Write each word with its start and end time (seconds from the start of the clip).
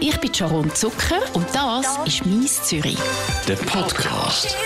Ich 0.00 0.16
bin 0.20 0.32
Sharon 0.32 0.70
Zucker 0.74 1.20
und 1.34 1.46
das 1.52 1.98
ist 2.06 2.24
«Mies 2.24 2.62
Zürich». 2.62 2.98
Der 3.48 3.56
Podcast. 3.56 4.56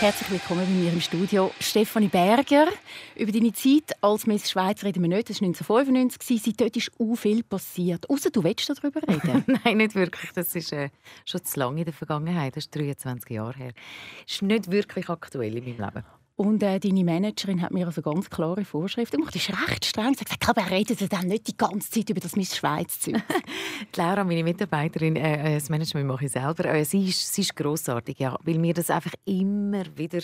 Herzlich 0.00 0.30
willkommen 0.30 0.64
bei 0.64 0.72
mir 0.72 0.92
im 0.92 1.00
Studio, 1.00 1.52
Stefanie 1.60 2.08
Berger. 2.08 2.66
Über 3.14 3.30
deine 3.30 3.52
Zeit 3.52 3.92
als 4.00 4.26
Miss 4.26 4.50
Schweiz 4.50 4.82
reden 4.82 5.02
wir 5.02 5.08
nicht. 5.08 5.30
Das 5.30 5.40
war 5.40 5.46
1995. 5.46 6.42
Seitdem 6.42 6.70
ist 6.74 6.90
auch 6.98 7.14
viel 7.14 7.44
passiert. 7.44 8.10
Außer 8.10 8.30
du 8.30 8.42
willst 8.42 8.68
darüber 8.68 9.00
reden? 9.02 9.44
Nein, 9.64 9.76
nicht 9.76 9.94
wirklich. 9.94 10.32
Das 10.32 10.54
ist 10.56 10.72
äh, 10.72 10.90
schon 11.24 11.44
zu 11.44 11.60
lange 11.60 11.80
in 11.80 11.84
der 11.84 11.94
Vergangenheit. 11.94 12.56
Das 12.56 12.64
ist 12.64 12.74
23 12.74 13.30
Jahre 13.30 13.56
her. 13.58 13.72
Das 14.24 14.34
ist 14.34 14.42
nicht 14.42 14.70
wirklich 14.70 15.08
aktuell 15.08 15.56
in 15.56 15.64
meinem 15.64 15.84
Leben. 15.94 16.04
Und 16.38 16.62
äh, 16.62 16.78
deine 16.78 17.02
Managerin 17.02 17.60
hat 17.60 17.72
mir 17.72 17.84
also 17.84 18.00
ganz 18.00 18.30
klare 18.30 18.64
Vorschriften 18.64 19.16
gemacht. 19.16 19.34
Die 19.34 19.38
ist 19.38 19.50
recht 19.50 19.84
streng. 19.84 20.14
Sie 20.14 20.20
hat 20.20 20.26
gesagt, 20.26 20.48
aber 20.48 20.70
redet 20.70 21.12
dann 21.12 21.26
nicht 21.26 21.48
die 21.48 21.56
ganze 21.56 21.90
Zeit 21.90 22.10
über 22.10 22.20
das 22.20 22.36
Miss 22.36 22.56
Schweiz 22.56 23.00
Zeug. 23.00 23.16
Laura, 23.96 24.22
meine 24.22 24.44
Mitarbeiterin, 24.44 25.16
äh, 25.16 25.50
äh, 25.50 25.54
das 25.54 25.68
Management 25.68 26.06
mache 26.06 26.26
ich 26.26 26.30
selber. 26.30 26.64
Äh, 26.66 26.84
sie 26.84 27.08
ist, 27.08 27.34
sie 27.34 27.40
ist 27.40 27.56
grossartig, 27.56 28.20
ja, 28.20 28.38
weil 28.44 28.62
wir 28.62 28.72
das 28.72 28.88
einfach 28.88 29.14
immer 29.24 29.84
wieder 29.96 30.20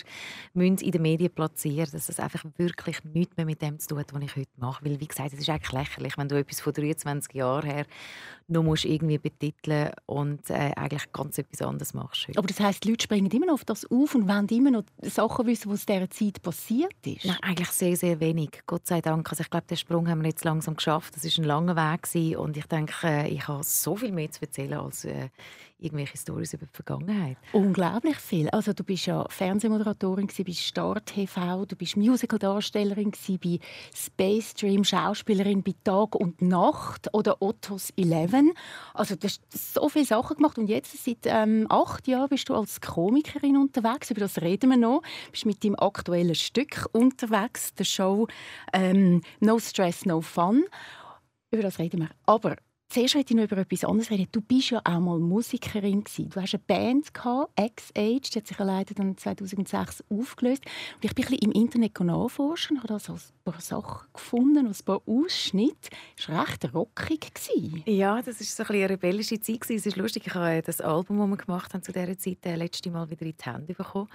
in 0.53 0.77
den 0.77 1.01
Medien 1.01 1.31
platzieren 1.31 1.89
dass 1.91 2.07
das 2.07 2.21
einfach 2.21 2.45
wirklich 2.55 3.03
nichts 3.03 3.35
mehr 3.35 3.45
mit 3.45 3.61
dem 3.61 3.77
zu 3.77 3.89
tun 3.89 3.99
hat, 3.99 4.13
was 4.13 4.23
ich 4.23 4.35
heute 4.37 4.49
mache. 4.55 4.85
Weil, 4.85 4.97
wie 5.01 5.07
gesagt, 5.07 5.33
es 5.33 5.39
ist 5.39 5.49
eigentlich 5.49 5.73
lächerlich, 5.73 6.17
wenn 6.17 6.29
du 6.29 6.39
etwas 6.39 6.61
von 6.61 6.71
23 6.71 7.33
Jahren 7.33 7.69
her 7.69 7.85
noch 8.47 8.63
musst 8.63 8.85
irgendwie 8.85 9.17
betiteln 9.17 9.91
und 10.05 10.49
äh, 10.49 10.71
eigentlich 10.75 11.11
ganz 11.11 11.37
etwas 11.37 11.61
anderes 11.61 11.93
machst. 11.93 12.27
Aber 12.35 12.47
das 12.47 12.59
heisst, 12.59 12.83
die 12.83 12.89
Leute 12.89 13.03
springen 13.03 13.31
immer 13.31 13.47
noch 13.47 13.55
auf 13.55 13.65
das 13.65 13.89
auf 13.89 14.15
und 14.15 14.27
wollen 14.27 14.47
immer 14.49 14.71
noch 14.71 14.83
Sachen 15.01 15.47
wissen, 15.47 15.71
was 15.71 15.85
dieser 15.85 16.09
Zeit 16.09 16.41
passiert 16.41 16.95
ist? 17.05 17.25
Nein, 17.25 17.37
eigentlich 17.41 17.69
sehr, 17.69 17.95
sehr 17.95 18.19
wenig. 18.19 18.61
Gott 18.67 18.85
sei 18.85 19.01
Dank. 19.01 19.29
Also 19.29 19.41
ich 19.41 19.49
glaube, 19.49 19.65
den 19.67 19.77
Sprung 19.77 20.07
haben 20.07 20.21
wir 20.21 20.29
jetzt 20.29 20.43
langsam 20.43 20.75
geschafft. 20.75 21.15
Das 21.15 21.23
war 21.23 21.43
ein 21.43 21.47
langer 21.47 21.75
Weg 21.75 22.03
gewesen. 22.03 22.37
und 22.37 22.57
ich 22.57 22.65
denke, 22.65 22.93
äh, 23.07 23.27
ich 23.29 23.47
habe 23.47 23.63
so 23.63 23.95
viel 23.95 24.11
mehr 24.11 24.31
zu 24.31 24.41
erzählen 24.41 24.79
als 24.79 25.05
äh, 25.05 25.29
irgendwelche 25.77 26.17
Stories 26.17 26.53
über 26.53 26.65
die 26.65 26.73
Vergangenheit. 26.73 27.37
Unglaublich 27.51 28.17
viel. 28.17 28.49
Also 28.49 28.73
du 28.73 28.83
bist 28.83 29.05
ja 29.07 29.25
Fernsehmoderatorin 29.29 30.27
bei 30.27 30.53
Star 30.53 31.03
TV, 31.03 31.65
du 31.65 31.75
bist 31.75 31.97
Musicaldarstellerin 31.97 33.11
bei 33.41 33.59
Space 33.93 34.53
Dream, 34.53 34.83
Schauspielerin 34.83 35.63
bei 35.63 35.73
Tag 35.83 36.15
und 36.15 36.41
Nacht 36.41 37.13
oder 37.13 37.41
Ottos 37.41 37.91
Eleven. 37.97 38.53
Also 38.93 39.15
du 39.15 39.27
hast 39.27 39.41
so 39.51 39.89
viele 39.89 40.05
Sachen 40.05 40.37
gemacht 40.37 40.57
und 40.57 40.67
jetzt 40.67 41.03
seit 41.03 41.25
ähm, 41.25 41.67
acht 41.69 42.07
Jahren 42.07 42.29
bist 42.29 42.47
du 42.49 42.55
als 42.55 42.79
Komikerin 42.79 43.57
unterwegs. 43.57 44.11
Über 44.11 44.21
das 44.21 44.41
reden 44.41 44.69
wir 44.69 44.77
noch. 44.77 45.01
Du 45.25 45.31
bist 45.31 45.45
mit 45.45 45.63
deinem 45.63 45.75
aktuellen 45.75 46.35
Stück 46.35 46.87
unterwegs, 46.93 47.73
der 47.73 47.83
Show 47.83 48.27
ähm, 48.71 49.21
No 49.41 49.59
Stress, 49.59 50.05
No 50.05 50.21
Fun. 50.21 50.63
Über 51.51 51.63
das 51.63 51.79
reden 51.79 52.01
wir. 52.01 52.09
Aber 52.25 52.55
Zuerst 52.87 53.15
möchte 53.15 53.33
ich 53.33 53.37
noch 53.37 53.45
über 53.45 53.57
etwas 53.57 53.83
anderes 53.83 54.09
reden. 54.09 54.27
Du 54.31 54.41
bist 54.41 54.69
ja 54.69 54.79
auch 54.83 54.99
mal 54.99 55.19
Musikerin 55.19 56.03
gewesen. 56.03 56.29
Du 56.29 56.41
hast 56.41 56.53
eine 56.53 56.63
Band 56.65 57.07
X-Age, 57.07 58.29
die 58.29 58.39
hat 58.39 58.47
sich 58.47 58.59
leider 58.59 58.93
dann 58.93 59.17
2006 59.17 60.03
aufgelöst. 60.09 60.63
Und 60.95 61.05
ich 61.05 61.13
bin 61.15 61.25
ein 61.25 61.31
bisschen 61.31 61.51
im 61.51 61.51
Internet 61.51 61.99
nachforschen, 61.99 62.77
habe 62.77 62.87
da 62.87 62.99
so 62.99 63.13
ein 63.13 63.19
paar 63.43 63.59
Sachen 63.59 64.07
gefunden, 64.13 64.67
ein 64.67 64.85
paar 64.85 65.01
Ausschnitte. 65.05 65.89
Es 66.17 66.29
war 66.29 66.47
recht 66.47 66.73
rockig. 66.73 67.33
Gewesen. 67.35 67.83
Ja, 67.85 68.21
das 68.21 68.39
war 68.39 68.65
so 68.65 68.73
ein 68.73 68.75
eine 68.85 68.89
rebellische 68.91 69.39
Zeit. 69.39 69.69
Es 69.69 69.85
ist 69.85 69.95
lustig, 69.95 70.27
ich 70.27 70.33
habe 70.33 70.61
das 70.61 70.81
Album, 70.81 71.17
das 71.17 71.27
wir 71.27 71.37
gemacht 71.37 71.73
haben 71.73 71.83
zu 71.83 71.91
dieser 71.91 72.17
Zeit, 72.17 72.37
das 72.41 72.57
letzte 72.57 72.91
Mal 72.91 73.09
wieder 73.09 73.25
in 73.25 73.35
die 73.35 73.43
Hände 73.43 73.73
bekommen 73.73 74.07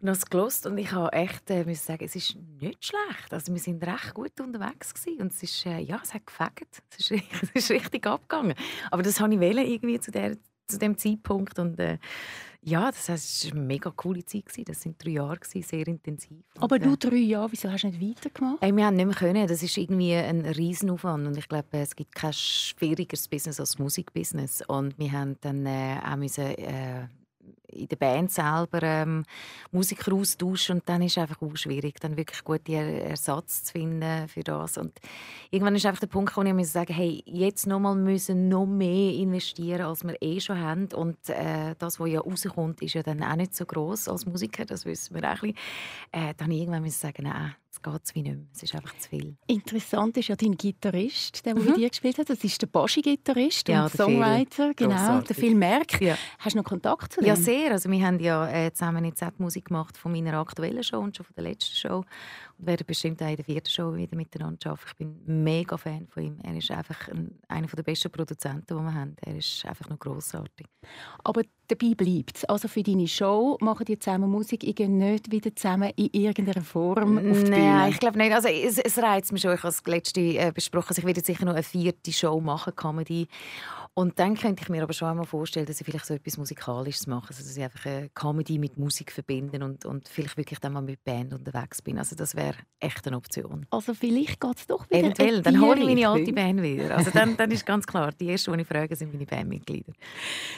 und 0.00 0.08
habe 0.08 0.18
es 0.18 0.26
gelost 0.26 0.66
und 0.66 0.78
ich 0.78 0.92
habe 0.92 1.12
echt 1.12 1.50
äh, 1.50 1.64
muss 1.64 1.84
sagen, 1.84 2.04
es 2.04 2.16
ist 2.16 2.36
nicht 2.60 2.84
schlecht. 2.84 3.32
Also 3.32 3.52
wir 3.52 3.60
sind 3.60 3.82
recht 3.84 4.14
gut 4.14 4.38
unterwegs 4.40 4.94
gewesen. 4.94 5.22
und 5.22 5.32
es 5.32 5.42
ist, 5.42 5.66
äh, 5.66 5.78
ja, 5.80 6.00
es 6.02 6.14
hat 6.14 6.26
gefegt. 6.26 6.82
Es 6.98 7.10
ist, 7.10 7.22
es 7.42 7.50
ist 7.52 7.70
richtig 7.70 8.06
abgegangen. 8.14 8.54
Aber 8.90 9.02
das 9.02 9.20
habe 9.20 9.34
ich 9.34 9.40
wählen 9.40 9.66
irgendwie 9.66 10.00
zu, 10.00 10.10
der, 10.10 10.36
zu 10.66 10.78
dem 10.78 10.96
Zeitpunkt 10.96 11.58
und 11.58 11.78
äh, 11.78 11.98
ja, 12.66 12.90
das 12.90 13.10
heißt, 13.10 13.24
es 13.24 13.44
war 13.50 13.58
eine 13.58 13.66
mega 13.66 13.90
coole 13.90 14.24
Zeit. 14.24 14.44
Das 14.64 14.80
sind 14.80 15.02
drei 15.02 15.10
Jahre, 15.10 15.38
sehr 15.42 15.86
intensiv. 15.86 16.38
Aber 16.58 16.78
du 16.78 16.94
äh, 16.94 16.96
drei 16.96 17.16
Jahre, 17.16 17.52
wieso 17.52 17.70
hast 17.70 17.84
du 17.84 17.88
nicht 17.88 18.00
weitergemacht? 18.00 18.62
Hey, 18.62 18.74
wir 18.74 18.86
haben 18.86 18.96
nicht 18.96 19.04
mehr 19.04 19.14
können. 19.14 19.46
Das 19.46 19.62
ist 19.62 19.76
irgendwie 19.76 20.14
ein 20.14 20.46
Riesenaufwand. 20.46 21.26
Und 21.26 21.36
ich 21.36 21.46
glaube, 21.46 21.66
es 21.72 21.94
gibt 21.94 22.14
kein 22.14 22.32
schwierigeres 22.32 23.28
Business 23.28 23.60
als 23.60 23.72
das 23.72 23.78
Musikbusiness. 23.78 24.62
Und 24.66 24.98
wir 24.98 25.12
haben 25.12 25.36
dann 25.42 25.66
äh, 25.66 25.98
auch 26.02 26.16
müssen, 26.16 26.46
äh, 26.46 27.06
in 27.74 27.88
der 27.88 27.96
Band 27.96 28.30
selber 28.30 28.82
ähm, 28.82 29.24
Musiker 29.72 30.12
austauschen 30.14 30.76
und 30.76 30.88
dann 30.88 31.02
ist 31.02 31.12
es 31.12 31.18
einfach 31.18 31.40
auch 31.42 31.56
schwierig, 31.56 32.00
dann 32.00 32.16
wirklich 32.16 32.42
gute 32.44 32.72
Ersatz 32.72 33.64
zu 33.64 33.72
finden 33.72 34.28
für 34.28 34.42
das. 34.42 34.78
Und 34.78 34.92
irgendwann 35.50 35.76
ist 35.76 35.86
einfach 35.86 36.00
der 36.00 36.06
Punkt, 36.06 36.36
wo 36.36 36.42
ich 36.42 36.54
muss 36.54 36.72
sagen, 36.72 36.94
hey, 36.94 37.22
jetzt 37.26 37.66
noch 37.66 37.80
mal 37.80 37.94
müssen 37.94 38.48
noch 38.48 38.66
mehr 38.66 39.12
investieren, 39.14 39.82
als 39.82 40.04
wir 40.04 40.16
eh 40.20 40.40
schon 40.40 40.60
haben. 40.60 40.88
Und 40.94 41.16
äh, 41.28 41.74
das, 41.78 42.00
was 42.00 42.08
ja 42.08 42.20
rauskommt, 42.20 42.82
ist 42.82 42.94
ja 42.94 43.02
dann 43.02 43.22
auch 43.22 43.36
nicht 43.36 43.54
so 43.54 43.64
groß 43.64 44.08
als 44.08 44.26
Musiker, 44.26 44.64
das 44.64 44.84
wissen 44.84 45.14
wir 45.14 45.22
auch 45.24 45.42
ein 45.42 45.52
bisschen. 45.52 45.56
Äh, 46.12 46.34
dann 46.36 46.50
irgendwann 46.50 46.84
ich 46.84 46.96
sagen, 46.96 47.24
nein, 47.24 47.54
es 47.86 48.12
geht 48.12 48.14
wie 48.14 48.22
nicht 48.22 48.36
mehr. 48.36 48.46
Es 48.54 48.62
ist 48.62 48.74
einfach 48.74 48.96
zu 48.98 49.08
viel. 49.08 49.36
Interessant 49.46 50.16
ist 50.16 50.28
ja 50.28 50.36
dein 50.36 50.56
Gitarrist, 50.56 51.44
der, 51.44 51.54
der 51.54 51.62
mhm. 51.62 51.68
mit 51.68 51.76
dir 51.78 51.88
gespielt 51.88 52.18
hat. 52.18 52.30
Das 52.30 52.42
ist 52.42 52.60
der 52.60 52.66
Baschi-Gitarrist 52.66 53.68
ja, 53.68 53.84
und 53.84 53.92
Songwriter, 53.92 54.66
Phil. 54.66 54.74
genau, 54.74 55.20
der 55.20 55.36
Phil 55.36 55.54
Merck. 55.54 56.00
Ja. 56.00 56.16
Hast 56.38 56.54
du 56.54 56.58
noch 56.58 56.64
Kontakt 56.64 57.12
zu 57.12 57.20
dem? 57.20 57.28
Ja, 57.28 57.36
sehr. 57.36 57.72
Also 57.72 57.90
wir 57.90 58.06
haben 58.06 58.18
ja 58.20 58.48
äh, 58.48 58.72
zusammen 58.72 58.98
eine 58.98 59.14
Z-Musik 59.14 59.66
gemacht 59.66 59.96
von 59.96 60.12
meiner 60.12 60.38
aktuellen 60.38 60.82
Show 60.82 60.98
und 60.98 61.16
schon 61.16 61.26
von 61.26 61.34
der 61.34 61.44
letzten 61.44 61.74
Show 61.74 62.04
und 62.58 62.66
werden 62.66 62.84
bestimmt 62.86 63.22
auch 63.22 63.28
in 63.28 63.36
der 63.36 63.44
vierten 63.44 63.70
Show 63.70 63.94
wieder 63.94 64.16
miteinander 64.16 64.70
arbeiten. 64.70 64.86
Ich 64.88 64.96
bin 64.96 65.44
mega 65.44 65.76
Fan 65.76 66.06
von 66.08 66.22
ihm. 66.22 66.38
Er 66.42 66.56
ist 66.56 66.70
einfach 66.70 67.08
ein, 67.08 67.38
einer 67.48 67.66
der 67.66 67.82
besten 67.82 68.10
Produzenten, 68.10 68.66
die 68.66 68.82
wir 68.82 68.94
haben. 68.94 69.16
Er 69.22 69.36
ist 69.36 69.64
einfach 69.64 69.88
noch 69.88 69.98
grossartig. 69.98 70.66
Aber 71.22 71.42
dabei 71.68 71.94
bleibt 71.94 72.48
Also 72.48 72.68
für 72.68 72.82
deine 72.82 73.08
Show 73.08 73.56
machen 73.60 73.84
die 73.86 73.98
zusammen 73.98 74.30
Musik, 74.30 74.64
ihr 74.64 74.88
nicht 74.88 75.30
wieder 75.30 75.54
zusammen 75.54 75.92
in 75.96 76.10
irgendeiner 76.12 76.64
Form 76.64 77.18
auf 77.18 77.44
die 77.44 77.50
Nein, 77.50 77.90
ich 77.90 78.00
glaube 78.00 78.18
nicht. 78.18 78.32
Also 78.32 78.48
es, 78.48 78.78
es 78.78 78.98
reizt 78.98 79.32
mich 79.32 79.42
schon. 79.42 79.54
Ich 79.54 79.62
habe 79.62 79.68
es 79.68 79.84
letzte 79.86 80.20
äh, 80.20 80.52
besprochen. 80.54 80.88
Also 80.90 81.00
ich 81.00 81.06
werde 81.06 81.22
sicher 81.22 81.44
noch 81.44 81.54
eine 81.54 81.62
vierte 81.62 82.12
Show 82.12 82.40
machen, 82.40 82.74
Comedy. 82.76 83.28
Und 83.96 84.18
dann 84.18 84.34
könnte 84.36 84.64
ich 84.64 84.68
mir 84.68 84.82
aber 84.82 84.92
schon 84.92 85.08
einmal 85.08 85.24
vorstellen, 85.24 85.66
dass 85.66 85.80
ich 85.80 85.86
vielleicht 85.86 86.06
so 86.06 86.14
etwas 86.14 86.36
Musikalisches 86.36 87.06
mache. 87.06 87.28
Also, 87.28 87.44
dass 87.44 87.56
ich 87.56 87.62
einfach 87.62 87.86
eine 87.86 88.08
Comedy 88.10 88.58
mit 88.58 88.76
Musik 88.76 89.12
verbinden 89.12 89.62
und, 89.62 89.86
und 89.86 90.08
vielleicht 90.08 90.36
wirklich 90.36 90.58
dann 90.58 90.72
mal 90.72 90.82
mit 90.82 91.04
Band 91.04 91.32
unterwegs 91.32 91.80
bin. 91.80 91.98
Also 91.98 92.16
das 92.16 92.34
wäre 92.34 92.43
echt 92.80 93.06
eine 93.06 93.16
Option. 93.16 93.66
Also 93.70 93.94
vielleicht 93.94 94.40
geht 94.40 94.58
es 94.58 94.66
doch 94.66 94.84
wieder 94.90 95.00
Eventuell, 95.00 95.42
dann 95.42 95.60
hole 95.60 95.80
ich 95.80 95.86
meine 95.86 96.08
alte 96.08 96.32
Band 96.32 96.62
wieder. 96.62 96.96
Also 96.96 97.10
dann, 97.10 97.36
dann 97.36 97.50
ist 97.52 97.64
ganz 97.64 97.86
klar, 97.86 98.12
die 98.12 98.28
ersten, 98.28 98.52
die 98.52 98.62
ich 98.62 98.68
frage, 98.68 98.94
sind 98.96 99.12
meine 99.12 99.24
Bandmitglieder. 99.24 99.92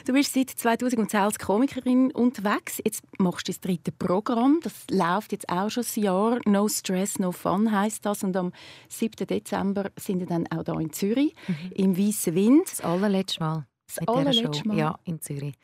Du 0.05 0.13
bist 0.13 0.33
seit 0.33 0.49
2010 0.49 1.19
als 1.19 1.39
Komikerin 1.39 2.11
unterwegs. 2.11 2.81
Jetzt 2.83 3.03
machst 3.19 3.47
du 3.47 3.51
das 3.51 3.61
dritte 3.61 3.91
Programm. 3.91 4.59
Das 4.61 4.73
läuft 4.89 5.31
jetzt 5.31 5.47
auch 5.47 5.69
schon 5.69 5.85
ein 5.95 6.03
Jahr. 6.03 6.39
No 6.45 6.67
Stress, 6.67 7.19
No 7.19 7.31
Fun 7.31 7.71
heißt 7.71 8.05
das. 8.05 8.23
Und 8.23 8.35
am 8.35 8.51
7. 8.89 9.27
Dezember 9.27 9.91
sind 9.97 10.19
wir 10.19 10.27
dann 10.27 10.47
auch 10.47 10.65
hier 10.65 10.79
in 10.81 10.91
Zürich, 10.91 11.33
mhm. 11.47 11.71
im 11.75 11.97
Weißen 11.97 12.35
Wind. 12.35 12.63
Das 12.71 12.81
allerletzte 12.81 13.37
letzte 13.37 13.43
Mal. 13.43 13.67
Das 13.87 14.07
allerletzte 14.07 14.67
Mal? 14.67 14.77
Ja, 14.77 14.99
in 15.05 15.21
Zürich. 15.21 15.55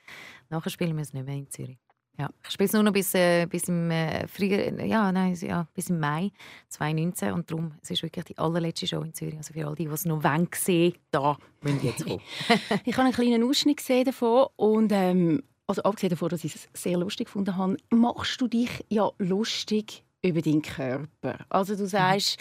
Nachher 0.50 0.70
spielen 0.70 0.96
wir 0.96 1.02
es 1.02 1.14
nicht 1.14 1.26
mehr 1.26 1.36
in 1.36 1.50
Zürich. 1.50 1.78
Ja, 2.18 2.30
ich 2.44 2.52
spiele 2.52 2.68
es 2.68 2.74
nur 2.74 2.84
noch 2.84 2.94
bis, 2.94 3.16
äh, 3.16 3.48
bis 3.48 3.68
im 3.70 3.90
äh, 3.90 4.28
Frühjahr, 4.28 4.86
ja, 4.86 5.12
nein, 5.12 5.34
ja, 5.42 5.68
bis 5.74 5.90
im 5.90 6.00
Mai 6.00 6.32
2019 6.70 7.34
und 7.34 7.50
darum 7.50 7.72
es 7.82 7.90
ist 7.90 8.04
wirklich 8.04 8.26
die 8.26 8.38
allerletzte 8.38 8.86
Show 8.86 9.02
in 9.02 9.14
Zürich. 9.14 9.36
Also 9.36 9.54
für 9.54 9.66
all 9.66 9.74
die, 9.74 9.86
die 9.86 9.92
es 9.92 10.06
noch 10.06 10.24
wollen 10.24 10.48
sehen, 10.54 10.94
da 11.10 11.38
müssen 11.62 11.84
jetzt 11.84 12.06
kommen. 12.06 12.22
ich 12.86 12.96
habe 12.96 13.06
einen 13.06 13.14
kleinen 13.14 13.44
Ausschnitt 13.44 13.78
gesehen 13.78 14.06
davon 14.06 14.46
und 14.58 14.92
ähm, 14.92 15.42
also 15.66 15.82
abgesehen 15.82 16.12
davon, 16.12 16.30
dass 16.30 16.44
ich 16.44 16.54
es 16.54 16.70
sehr 16.74 16.98
lustig 16.98 17.26
gefunden 17.26 17.58
habe, 17.58 17.78
machst 17.90 18.40
du 18.40 18.48
dich 18.48 18.86
ja 18.90 19.10
lustig 19.18 20.04
über 20.22 20.42
deinen 20.42 20.62
Körper. 20.62 21.46
Also 21.50 21.76
du 21.76 21.88
sagst, 21.88 22.38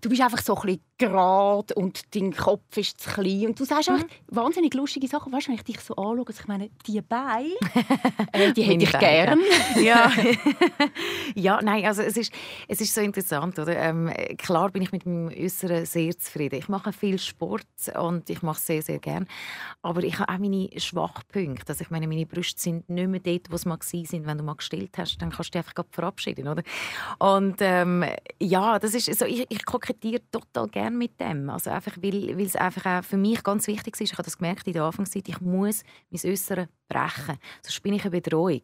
du 0.00 0.08
bist 0.08 0.22
einfach 0.22 0.42
so 0.42 0.54
ein 0.56 0.62
bisschen 0.62 0.82
gerade 0.98 1.74
und 1.74 2.14
dein 2.14 2.32
Kopf 2.32 2.76
ist 2.76 3.00
zu 3.00 3.10
klein. 3.10 3.46
Und 3.46 3.60
du 3.60 3.64
sagst 3.64 3.88
mhm. 3.88 3.96
einfach 3.96 4.08
wahnsinnig 4.28 4.74
lustige 4.74 5.08
Sachen. 5.08 5.32
Weißt 5.32 5.46
du, 5.46 5.48
wenn 5.50 5.56
ich 5.56 5.64
dich 5.64 5.80
so 5.80 5.94
anschaue, 5.96 6.26
also 6.26 6.40
ich 6.40 6.48
meine, 6.48 6.70
die 6.86 7.00
Beine, 7.00 7.50
äh, 8.32 8.52
die 8.52 8.62
hätte 8.62 8.84
ich 8.84 8.92
gerne. 8.92 9.42
ja. 9.82 10.10
ja, 11.34 11.60
nein, 11.62 11.84
also 11.84 12.02
es 12.02 12.16
ist, 12.16 12.32
es 12.68 12.80
ist 12.80 12.94
so 12.94 13.00
interessant. 13.00 13.58
Oder? 13.58 13.76
Ähm, 13.76 14.12
klar 14.38 14.70
bin 14.70 14.82
ich 14.82 14.92
mit 14.92 15.06
meinem 15.06 15.28
Äußeren 15.28 15.86
sehr 15.86 16.16
zufrieden. 16.18 16.56
Ich 16.56 16.68
mache 16.68 16.92
viel 16.92 17.18
Sport 17.18 17.66
und 17.98 18.28
ich 18.30 18.42
mache 18.42 18.58
es 18.58 18.66
sehr, 18.66 18.82
sehr 18.82 18.98
gerne. 18.98 19.26
Aber 19.82 20.02
ich 20.02 20.18
habe 20.18 20.32
auch 20.32 20.38
meine 20.38 20.68
Schwachpunkte. 20.76 21.70
Also 21.72 21.82
ich 21.82 21.90
meine, 21.90 22.06
meine 22.06 22.26
Brüste 22.26 22.60
sind 22.60 22.88
nicht 22.88 23.08
mehr 23.08 23.20
dort, 23.20 23.50
wo 23.50 23.56
sie 23.56 23.68
mal 23.68 23.78
waren. 23.78 24.26
Wenn 24.26 24.38
du 24.38 24.44
mal 24.44 24.54
gestillt 24.54 24.96
hast, 24.98 25.18
dann 25.18 25.30
kannst 25.30 25.54
du 25.54 25.58
dich 25.58 25.66
einfach 25.66 25.84
verabschieden. 25.90 26.48
Oder? 26.48 26.62
Und 27.18 27.56
ähm, 27.60 28.04
ja, 28.40 28.78
das 28.78 28.94
ist 28.94 29.18
so, 29.18 29.24
ich, 29.24 29.46
ich 29.48 29.64
kokettiere 29.90 30.22
total 30.30 30.68
gerne 30.68 30.96
mit 30.96 31.20
dem. 31.20 31.50
Also 31.50 31.70
einfach, 31.70 31.96
weil, 32.00 32.36
weil 32.36 32.46
es 32.46 32.56
einfach 32.56 33.00
auch 33.00 33.04
für 33.04 33.16
mich 33.16 33.42
ganz 33.42 33.66
wichtig 33.66 33.94
ist, 33.94 34.00
ich 34.00 34.12
habe 34.12 34.22
das 34.22 34.38
gemerkt 34.38 34.66
in 34.66 34.72
der 34.72 34.84
Anfangszeit, 34.84 35.28
ich 35.28 35.40
muss 35.40 35.82
mein 36.10 36.30
Äußeres 36.32 36.68
brechen, 36.88 37.38
sonst 37.62 37.82
bin 37.82 37.94
ich 37.94 38.02
eine 38.02 38.10
Bedrohung. 38.10 38.62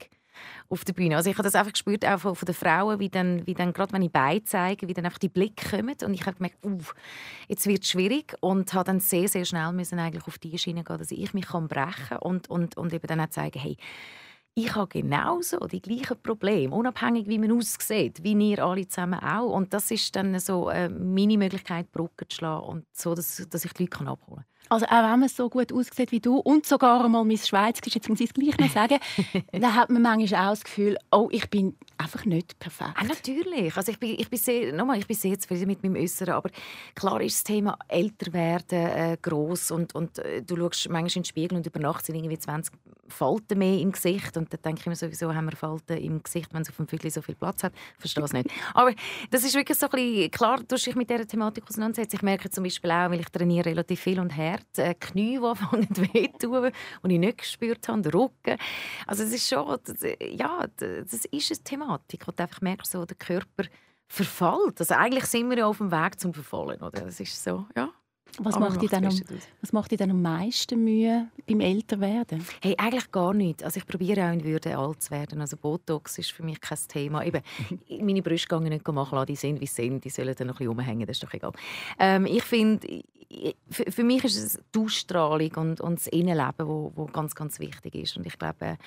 auf 0.68 0.84
der 0.84 0.92
Bühne. 0.92 1.16
Also 1.16 1.30
ich 1.30 1.36
habe 1.36 1.44
das 1.44 1.54
einfach 1.54 1.72
gespürt, 1.72 2.04
auch 2.04 2.18
von, 2.20 2.34
von 2.34 2.44
den 2.44 2.54
Frauen, 2.54 3.00
wie 3.00 3.08
dann, 3.08 3.46
wie 3.46 3.54
dann 3.54 3.72
gerade 3.72 3.94
wenn 3.94 4.02
ich 4.02 4.12
Beine 4.12 4.44
zeige, 4.44 4.86
wie 4.86 4.92
dann 4.92 5.06
einfach 5.06 5.18
die 5.18 5.30
Blicke 5.30 5.78
kommen 5.78 5.96
und 6.04 6.12
ich 6.12 6.26
habe 6.26 6.36
gemerkt, 6.36 6.62
uh, 6.62 6.78
jetzt 7.48 7.66
wird 7.66 7.84
es 7.84 7.90
schwierig 7.90 8.36
und 8.40 8.74
habe 8.74 8.84
dann 8.84 9.00
sehr, 9.00 9.28
sehr 9.28 9.46
schnell 9.46 9.72
müssen 9.72 9.98
eigentlich 9.98 10.26
auf 10.26 10.38
die 10.38 10.58
Schiene 10.58 10.84
gehen, 10.84 10.98
dass 10.98 11.10
ich 11.10 11.32
mich 11.32 11.46
kann 11.46 11.68
brechen 11.68 12.18
und, 12.18 12.50
und, 12.50 12.76
und 12.76 12.92
eben 12.92 13.06
dann 13.06 13.20
auch 13.20 13.30
zeigen, 13.30 13.58
hey, 13.58 13.78
ich 14.58 14.74
habe 14.74 14.88
genauso 14.88 15.58
die 15.66 15.82
gleichen 15.82 16.16
Probleme, 16.22 16.74
unabhängig 16.74 17.28
wie 17.28 17.38
man 17.38 17.52
aussieht, 17.52 18.22
wie 18.22 18.32
ihr 18.32 18.64
alle 18.64 18.88
zusammen 18.88 19.20
auch. 19.20 19.52
Und 19.52 19.74
das 19.74 19.90
ist 19.90 20.16
dann 20.16 20.38
so 20.40 20.70
äh, 20.70 20.88
meine 20.88 21.36
Möglichkeit, 21.36 21.92
Brücken 21.92 22.24
zu 22.30 22.36
schlagen 22.36 22.66
und 22.66 22.86
so, 22.90 23.14
dass, 23.14 23.46
dass 23.50 23.66
ich 23.66 23.74
die 23.74 23.82
Leute 23.82 24.06
abholen 24.06 24.44
kann. 24.44 24.55
Also 24.68 24.86
auch 24.86 25.12
wenn 25.12 25.20
man 25.20 25.28
so 25.28 25.48
gut 25.48 25.72
aussieht 25.72 26.10
wie 26.10 26.20
du 26.20 26.38
und 26.38 26.66
sogar 26.66 27.04
einmal 27.04 27.24
Miss 27.24 27.48
Schweiz 27.48 27.78
ist, 27.84 27.94
jetzt 27.94 28.08
muss 28.08 28.20
ich 28.20 28.30
es 28.30 28.34
gleich 28.34 28.58
noch 28.58 28.70
sagen, 28.70 28.98
dann 29.52 29.74
hat 29.74 29.90
man 29.90 30.02
manchmal 30.02 30.46
auch 30.46 30.50
das 30.50 30.64
Gefühl, 30.64 30.96
oh, 31.10 31.28
ich 31.30 31.48
bin 31.50 31.76
einfach 31.98 32.24
nicht 32.24 32.58
perfekt. 32.58 32.92
Ah, 32.96 33.04
natürlich. 33.04 33.76
Also 33.76 33.92
ich 33.92 33.98
bin, 33.98 34.16
ich 34.18 34.28
bin 34.28 34.38
sehr, 34.38 34.72
nochmal, 34.72 34.98
ich 34.98 35.06
bin 35.06 35.16
sehr 35.16 35.38
zufrieden 35.38 35.66
mit 35.66 35.82
meinem 35.82 35.96
Äußeren, 35.96 36.34
aber 36.34 36.50
klar 36.94 37.20
ist 37.20 37.36
das 37.36 37.44
Thema 37.44 37.78
älter 37.88 38.32
werden 38.32 38.86
äh, 38.86 39.16
groß 39.20 39.70
und, 39.70 39.94
und 39.94 40.18
äh, 40.18 40.42
du 40.42 40.56
schaust 40.56 40.88
manchmal 40.88 41.08
in 41.08 41.22
den 41.22 41.24
Spiegel 41.24 41.56
und 41.56 41.66
über 41.66 41.80
Nacht 41.80 42.04
sind 42.04 42.16
irgendwie 42.16 42.38
20 42.38 42.74
Falten 43.08 43.58
mehr 43.58 43.78
im 43.78 43.92
Gesicht 43.92 44.36
und 44.36 44.52
dann 44.52 44.62
denke 44.62 44.80
ich 44.80 44.86
mir 44.86 44.96
sowieso, 44.96 45.32
haben 45.32 45.46
wir 45.46 45.56
Falten 45.56 45.96
im 45.98 46.22
Gesicht, 46.22 46.52
wenn 46.52 46.62
es 46.62 46.70
auf 46.70 46.76
dem 46.76 46.88
Viertel 46.88 47.10
so 47.10 47.22
viel 47.22 47.34
Platz 47.34 47.62
hat. 47.62 47.72
Ich 47.94 48.00
verstehe 48.00 48.24
es 48.24 48.32
nicht. 48.32 48.50
Aber 48.74 48.92
das 49.30 49.44
ist 49.44 49.54
wirklich 49.54 49.78
so 49.78 49.86
ein 49.86 49.90
bisschen, 49.92 50.30
klar, 50.30 50.58
du 50.66 50.74
dich 50.74 50.94
mit 50.96 51.08
dieser 51.08 51.26
Thematik 51.26 51.64
auseinandersetzen. 51.68 52.16
Ich 52.16 52.22
merke 52.22 52.50
zum 52.50 52.64
Beispiel 52.64 52.90
auch, 52.90 53.10
weil 53.10 53.20
ich 53.20 53.28
trainiere 53.28 53.66
relativ 53.66 54.00
viel 54.00 54.18
und 54.18 54.36
her 54.36 54.55
Herd, 54.56 54.78
äh, 54.78 54.94
Knie, 54.94 55.38
die 55.38 55.44
anfangen 55.44 55.88
weh 55.96 56.28
tun, 56.28 56.70
die 57.04 57.14
ich 57.14 57.20
nicht 57.20 57.38
gespürt 57.38 57.88
habe, 57.88 58.02
der 58.02 58.14
Rücken. 58.14 58.58
Also 59.06 59.22
es 59.22 59.32
ist 59.32 59.48
schon, 59.48 59.78
ja, 60.20 60.66
das 60.76 61.12
ist 61.12 61.50
eine 61.50 61.64
Thematik, 61.64 62.26
wo 62.26 62.32
du 62.32 62.42
einfach 62.42 62.60
merkst, 62.60 62.92
so, 62.92 63.04
der 63.04 63.16
Körper 63.16 63.64
verfällt. 64.08 64.80
Also 64.80 64.94
eigentlich 64.94 65.26
sind 65.26 65.50
wir 65.50 65.58
ja 65.58 65.66
auf 65.66 65.78
dem 65.78 65.90
Weg 65.90 66.20
zum 66.20 66.32
Verfallen, 66.32 66.80
oder? 66.80 67.02
Das 67.02 67.20
ist 67.20 67.42
so, 67.42 67.66
ja. 67.76 67.90
Was 68.38 68.58
macht, 68.58 68.82
macht 68.82 68.94
am, 68.94 69.04
was 69.60 69.72
macht 69.72 69.90
dir 69.90 69.98
dann 69.98 70.10
am 70.10 70.22
meisten 70.22 70.82
Mühe 70.82 71.28
beim 71.46 71.60
Älterwerden? 71.60 72.44
Hey, 72.60 72.74
eigentlich 72.76 73.10
gar 73.10 73.32
nicht. 73.32 73.64
Also 73.64 73.78
ich 73.78 73.86
probiere 73.86 74.28
auch 74.28 74.32
in 74.32 74.44
Würde 74.44 74.76
alt 74.76 75.02
zu 75.02 75.10
werden. 75.10 75.40
Also 75.40 75.56
Botox 75.56 76.18
ist 76.18 76.32
für 76.32 76.42
mich 76.42 76.60
kein 76.60 76.78
Thema. 76.88 77.24
Eben, 77.24 77.42
meine 78.00 78.22
Brüste 78.22 78.48
gehen 78.48 78.64
nicht 78.64 78.86
machen 78.86 79.14
lassen. 79.14 79.26
Die 79.26 79.36
sind, 79.36 79.60
wie 79.60 79.66
sie 79.66 79.82
sind. 79.82 80.04
Die 80.04 80.10
sollen 80.10 80.34
dann 80.36 80.48
noch 80.48 80.54
ein 80.54 80.58
bisschen 80.58 80.68
rumhängen. 80.68 81.06
Das 81.06 81.16
ist 81.16 81.22
doch 81.22 81.32
egal. 81.32 81.52
Ähm, 81.98 82.26
ich 82.26 82.42
finde, 82.42 83.02
für, 83.70 83.90
für, 83.90 84.04
mich 84.04 84.24
ist 84.24 84.36
es 84.36 84.60
die 84.74 84.78
Ausstrahlung 84.78 85.52
und, 85.56 85.80
und 85.80 85.98
das 85.98 86.06
Innenleben, 86.08 86.66
wo, 86.66 86.92
wo 86.94 87.06
ganz, 87.06 87.34
ganz 87.34 87.58
wichtig 87.58 87.94
ist. 87.94 88.16
Und 88.16 88.26
ich 88.26 88.38
glaube, 88.38 88.78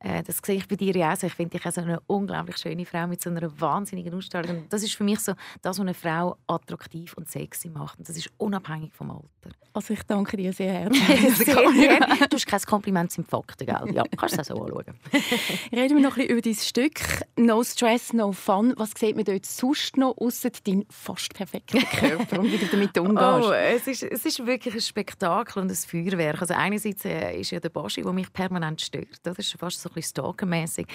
das 0.00 0.38
sehe 0.44 0.56
ich 0.56 0.68
bei 0.68 0.76
dir 0.76 0.94
ja 0.94 1.12
auch. 1.12 1.22
Ich 1.22 1.32
finde 1.32 1.58
dich 1.58 1.72
so 1.72 1.80
eine 1.80 2.00
unglaublich 2.06 2.58
schöne 2.58 2.84
Frau 2.84 3.06
mit 3.06 3.20
so 3.22 3.30
einer 3.30 3.60
wahnsinnigen 3.60 4.14
Ausstrahlung. 4.14 4.58
Und 4.58 4.72
das 4.72 4.82
ist 4.82 4.94
für 4.94 5.04
mich 5.04 5.20
so 5.20 5.32
das, 5.62 5.78
was 5.78 5.80
eine 5.80 5.94
Frau 5.94 6.36
attraktiv 6.46 7.14
und 7.14 7.28
sexy 7.28 7.70
macht. 7.70 7.98
Und 7.98 8.08
das 8.08 8.16
ist 8.16 8.30
unabhängig 8.36 8.92
vom 8.92 9.10
Alter. 9.10 9.56
Also 9.76 9.92
ich 9.92 10.02
danke 10.04 10.38
dir 10.38 10.54
sehr 10.54 10.72
herzlich. 10.90 11.36
sehr 11.36 11.98
du 12.28 12.36
hast 12.36 12.46
kein 12.46 12.60
Kompliment 12.60 13.12
zum 13.12 13.24
Fakten, 13.24 13.66
gell? 13.66 13.94
Ja, 13.94 14.04
kannst 14.16 14.32
du 14.32 14.38
das 14.38 14.46
so 14.46 14.62
anschauen. 14.62 14.94
Reden 15.72 15.96
wir 15.96 16.02
noch 16.02 16.16
ein 16.16 16.26
bisschen 16.26 16.30
über 16.30 16.40
dein 16.40 16.54
Stück 16.54 17.00
«No 17.36 17.62
Stress, 17.62 18.14
No 18.14 18.32
Fun». 18.32 18.72
Was 18.78 18.92
sieht 18.96 19.16
man 19.16 19.26
dort 19.26 19.44
sonst 19.44 19.98
noch, 19.98 20.16
außer 20.16 20.48
deinen 20.64 20.86
fast 20.88 21.34
perfekten 21.34 21.80
Körper 21.90 22.40
und 22.40 22.50
wie 22.50 22.56
du 22.56 22.66
damit 22.66 22.96
umgehst? 22.96 23.20
Oh, 23.20 23.52
es, 23.52 23.86
ist, 23.86 24.02
es 24.02 24.24
ist 24.24 24.46
wirklich 24.46 24.74
ein 24.74 24.80
Spektakel 24.80 25.62
und 25.62 25.70
ein 25.70 25.76
Feuerwerk. 25.76 26.40
Also 26.40 26.54
einerseits 26.54 27.04
äh, 27.04 27.38
ist 27.38 27.50
ja 27.50 27.60
der 27.60 27.68
Baschi, 27.68 28.02
der 28.02 28.12
mich 28.14 28.32
permanent 28.32 28.80
stört. 28.80 29.18
Das 29.24 29.38
ist 29.38 29.56
fast 29.58 29.82
so 29.82 29.85
ein 29.88 29.94
bisschen 29.94 30.10
stalkermäßig. 30.10 30.86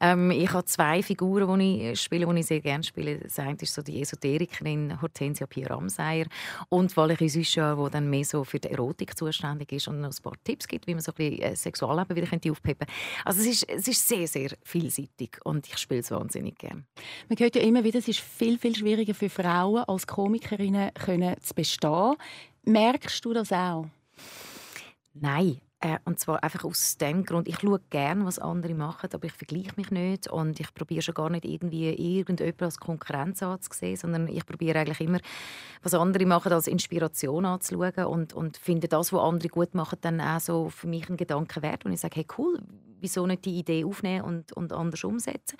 Ähm, 0.00 0.30
ich 0.30 0.52
habe 0.52 0.64
zwei 0.64 1.02
Figuren, 1.02 1.58
die 1.58 1.90
ich 1.90 2.00
spiele, 2.00 2.26
die 2.26 2.40
ich 2.40 2.46
sehr 2.46 2.60
gerne 2.60 2.84
spiele. 2.84 3.18
Das 3.18 3.38
eine 3.38 3.56
ist 3.60 3.74
so 3.74 3.82
die 3.82 4.00
Esoterikerin 4.00 5.00
Hortensia 5.00 5.46
Ramseyer 5.66 6.26
und 6.68 6.96
Valerie 6.96 7.28
Süscher, 7.28 7.76
die 7.76 7.90
dann 7.90 8.08
mehr 8.08 8.24
so 8.24 8.44
für 8.44 8.58
die 8.58 8.70
Erotik 8.70 9.16
zuständig 9.16 9.72
ist 9.72 9.88
und 9.88 10.00
noch 10.00 10.10
ein 10.10 10.22
paar 10.22 10.34
Tipps 10.44 10.66
gibt, 10.66 10.86
wie 10.86 10.94
man 10.94 11.02
so 11.02 11.12
ein 11.12 11.16
bisschen 11.16 11.42
äh, 11.42 11.56
Sexualleben 11.56 12.16
wieder 12.16 12.28
aufpeppen 12.50 12.86
könnte. 12.86 12.92
Also 13.24 13.40
es 13.40 13.46
ist, 13.46 13.68
es 13.68 13.88
ist 13.88 14.08
sehr, 14.08 14.26
sehr 14.26 14.50
vielseitig 14.62 15.38
und 15.44 15.66
ich 15.66 15.78
spiele 15.78 16.00
es 16.00 16.10
wahnsinnig 16.10 16.58
gerne. 16.58 16.84
Man 17.28 17.38
hört 17.38 17.56
ja 17.56 17.62
immer 17.62 17.84
wieder, 17.84 17.98
es 17.98 18.08
ist 18.08 18.20
viel, 18.20 18.58
viel 18.58 18.76
schwieriger 18.76 19.14
für 19.14 19.30
Frauen 19.30 19.84
als 19.84 20.06
Komikerinnen 20.06 20.92
können 20.94 21.36
zu 21.40 21.54
bestehen. 21.54 22.14
Merkst 22.64 23.24
du 23.24 23.32
das 23.32 23.52
auch? 23.52 23.86
Nein, 25.14 25.60
äh, 25.82 25.98
und 26.04 26.20
zwar 26.20 26.42
einfach 26.44 26.64
aus 26.64 26.98
dem 26.98 27.24
Grund, 27.24 27.48
ich 27.48 27.58
schaue 27.58 27.80
gerne, 27.88 28.26
was 28.26 28.38
andere 28.38 28.74
machen, 28.74 29.08
aber 29.14 29.24
ich 29.24 29.32
vergleiche 29.32 29.72
mich 29.76 29.90
nicht 29.90 30.28
und 30.28 30.60
ich 30.60 30.74
probiere 30.74 31.00
schon 31.00 31.14
gar 31.14 31.30
nicht 31.30 31.46
irgendwie 31.46 31.88
irgendjemand 31.88 32.62
als 32.62 32.78
Konkurrenz 32.78 33.42
anzusehen, 33.42 33.96
sondern 33.96 34.28
ich 34.28 34.44
probiere 34.44 34.80
eigentlich 34.80 35.00
immer, 35.00 35.20
was 35.82 35.94
andere 35.94 36.26
machen, 36.26 36.52
als 36.52 36.66
Inspiration 36.66 37.46
anzuschauen 37.46 38.04
und, 38.04 38.34
und 38.34 38.58
finde 38.58 38.88
das, 38.88 39.12
was 39.12 39.22
andere 39.22 39.48
gut 39.48 39.74
machen, 39.74 39.98
dann 40.02 40.20
auch 40.20 40.40
so 40.40 40.68
für 40.68 40.86
mich 40.86 41.08
ein 41.08 41.16
Gedanken 41.16 41.62
wert 41.62 41.86
und 41.86 41.92
ich 41.92 42.00
sage, 42.00 42.16
hey 42.16 42.26
cool, 42.36 42.60
wieso 43.00 43.26
nicht 43.26 43.46
die 43.46 43.58
Idee 43.58 43.84
aufnehmen 43.84 44.24
und, 44.24 44.52
und 44.52 44.74
anders 44.74 45.02
umsetzen. 45.04 45.56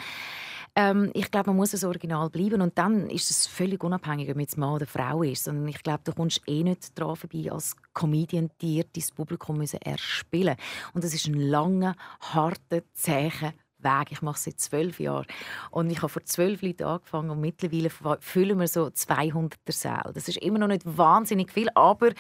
Ähm, 0.81 1.11
ich 1.13 1.31
glaube, 1.31 1.51
man 1.51 1.57
muss 1.57 1.73
das 1.73 1.85
Original 1.85 2.31
bleiben 2.31 2.63
und 2.63 2.79
dann 2.79 3.11
ist 3.11 3.31
es 3.31 3.47
völlig 3.47 3.85
unabhängig, 3.85 4.31
ob 4.31 4.39
es 4.39 4.57
Mann 4.57 4.75
oder 4.75 4.87
Frau 4.87 5.23
ist. 5.23 5.45
Sondern 5.45 5.69
ich 5.69 5.83
glaube, 5.83 6.01
du 6.05 6.13
kommst 6.13 6.41
eh 6.47 6.63
nicht 6.63 6.99
daran 6.99 7.17
vorbei, 7.17 7.53
als 7.53 7.77
Comedian 7.93 8.51
dir 8.61 8.85
dein 8.85 9.05
Publikum 9.15 9.59
müssen 9.59 9.81
erspielen 9.83 10.57
Und 10.95 11.05
das 11.05 11.13
ist 11.13 11.27
ein 11.27 11.35
langer, 11.35 11.95
harter, 12.21 12.83
zäher 12.95 13.53
Weg. 13.79 14.13
Ich 14.13 14.23
mache 14.23 14.37
es 14.37 14.45
seit 14.45 14.61
zwölf 14.61 15.01
Jahren. 15.01 15.27
Und 15.71 15.91
ich 15.91 15.99
habe 15.99 16.09
vor 16.09 16.25
zwölf 16.25 16.63
Leuten 16.63 16.85
angefangen 16.85 17.31
und 17.31 17.41
mittlerweile 17.41 17.91
füllen 18.21 18.59
wir 18.59 18.69
so 18.69 18.91
200 18.91 19.59
Säle. 19.69 20.13
Das 20.15 20.29
ist 20.29 20.39
immer 20.39 20.59
noch 20.59 20.69
nicht 20.69 20.83
wahnsinnig 20.85 21.53
viel, 21.53 21.69
aber 21.75 22.11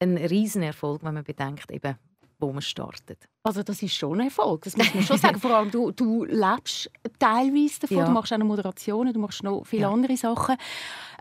ein 0.00 0.16
Riesenerfolg, 0.16 1.04
wenn 1.04 1.14
man 1.14 1.24
bedenkt, 1.24 1.70
eben, 1.70 1.96
wo 2.38 2.52
man 2.52 2.62
startet. 2.62 3.28
Also 3.42 3.62
das 3.62 3.82
ist 3.82 3.94
schon 3.94 4.20
ein 4.20 4.26
Erfolg, 4.26 4.64
das 4.64 4.76
muss 4.76 4.94
man 4.94 5.02
schon 5.02 5.16
sagen. 5.16 5.38
Vor 5.40 5.50
allem 5.50 5.70
du, 5.70 5.90
du 5.92 6.24
lebst 6.24 6.90
teilweise 7.18 7.80
davon, 7.80 7.96
ja. 7.96 8.04
du 8.04 8.10
machst 8.12 8.32
auch 8.34 8.38
noch 8.38 8.46
Moderationen, 8.46 9.14
du 9.14 9.18
machst 9.20 9.42
noch 9.42 9.64
viele 9.64 9.82
ja. 9.82 9.90
andere 9.90 10.14
Sachen. 10.16 10.56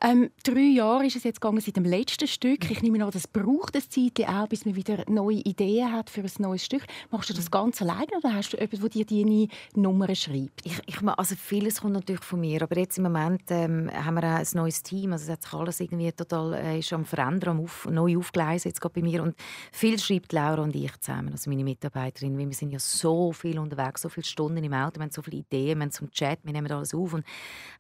Ähm, 0.01 0.30
drei 0.44 0.74
Jahre 0.75 1.06
ist 1.06 1.16
es 1.16 1.24
jetzt 1.24 1.39
gegangen 1.42 1.62
seit 1.62 1.75
dem 1.75 1.86
letzten 1.86 2.27
Stück. 2.27 2.69
Ich 2.71 2.81
nehme 2.81 3.04
an, 3.04 3.12
das 3.12 3.27
braucht 3.27 3.75
ein 3.75 3.81
Zeit 3.89 4.27
auch, 4.27 4.48
bis 4.48 4.66
man 4.66 4.75
wieder 4.75 5.04
neue 5.07 5.38
Ideen 5.38 5.92
hat 5.92 6.10
für 6.10 6.21
ein 6.21 6.31
neues 6.39 6.66
Stück. 6.66 6.83
Machst 7.10 7.30
du 7.30 7.33
das 7.33 7.51
ganz 7.51 7.81
alleine 7.81 8.07
oder 8.18 8.33
hast 8.33 8.51
du 8.51 8.57
jemanden, 8.57 8.81
der 8.81 8.89
dir 8.89 9.06
deine 9.06 9.48
Nummern 9.75 10.16
schreibt? 10.16 10.66
Ich, 10.66 10.80
ich, 10.88 11.01
also 11.01 11.36
vieles 11.36 11.81
kommt 11.81 11.94
natürlich 11.94 12.24
von 12.24 12.39
mir, 12.39 12.62
aber 12.62 12.77
jetzt 12.77 12.98
im 12.98 13.04
Moment 13.06 13.44
ähm, 13.50 13.89
haben 13.94 14.16
wir 14.16 14.24
auch 14.24 14.39
ein 14.39 14.48
neues 14.54 14.83
Team. 14.83 15.13
Also 15.13 15.25
es 15.25 15.30
hat 15.31 15.44
sich 15.44 15.54
alles 15.54 15.80
irgendwie 15.80 16.12
total 16.12 16.54
äh, 16.54 16.80
ist 16.80 16.92
am 16.94 17.06
Verändern, 17.06 17.57
am 17.57 17.63
auf, 17.63 17.88
neu 17.89 18.18
aufgleisen 18.18 18.69
jetzt 18.69 18.81
bei 18.81 19.01
mir 19.01 19.24
und 19.24 19.36
viel 19.71 20.00
schreibt 20.00 20.33
Laura 20.33 20.63
und 20.63 20.75
ich 20.75 20.98
zusammen, 21.00 21.31
also 21.31 21.50
meine 21.50 21.63
Mitarbeiterin. 22.10 22.38
Wir 22.38 22.54
sind 22.54 22.72
ja 22.72 22.80
so 22.80 23.31
viel 23.31 23.60
unterwegs, 23.60 24.02
so 24.02 24.10
viele 24.10 24.26
Stunden 24.26 24.64
im 24.64 24.74
Auto, 24.74 25.00
wir 25.00 25.04
haben 25.04 25.12
so 25.12 25.22
viele 25.22 25.38
Ideen, 25.38 25.78
wir 25.80 25.83
haben 25.83 25.92
zum 25.92 26.12
Chat, 26.12 26.40
wir 26.44 26.54
nehmen 26.54 26.72
alles 26.72 26.94
auf 26.94 27.14
und 27.14 27.26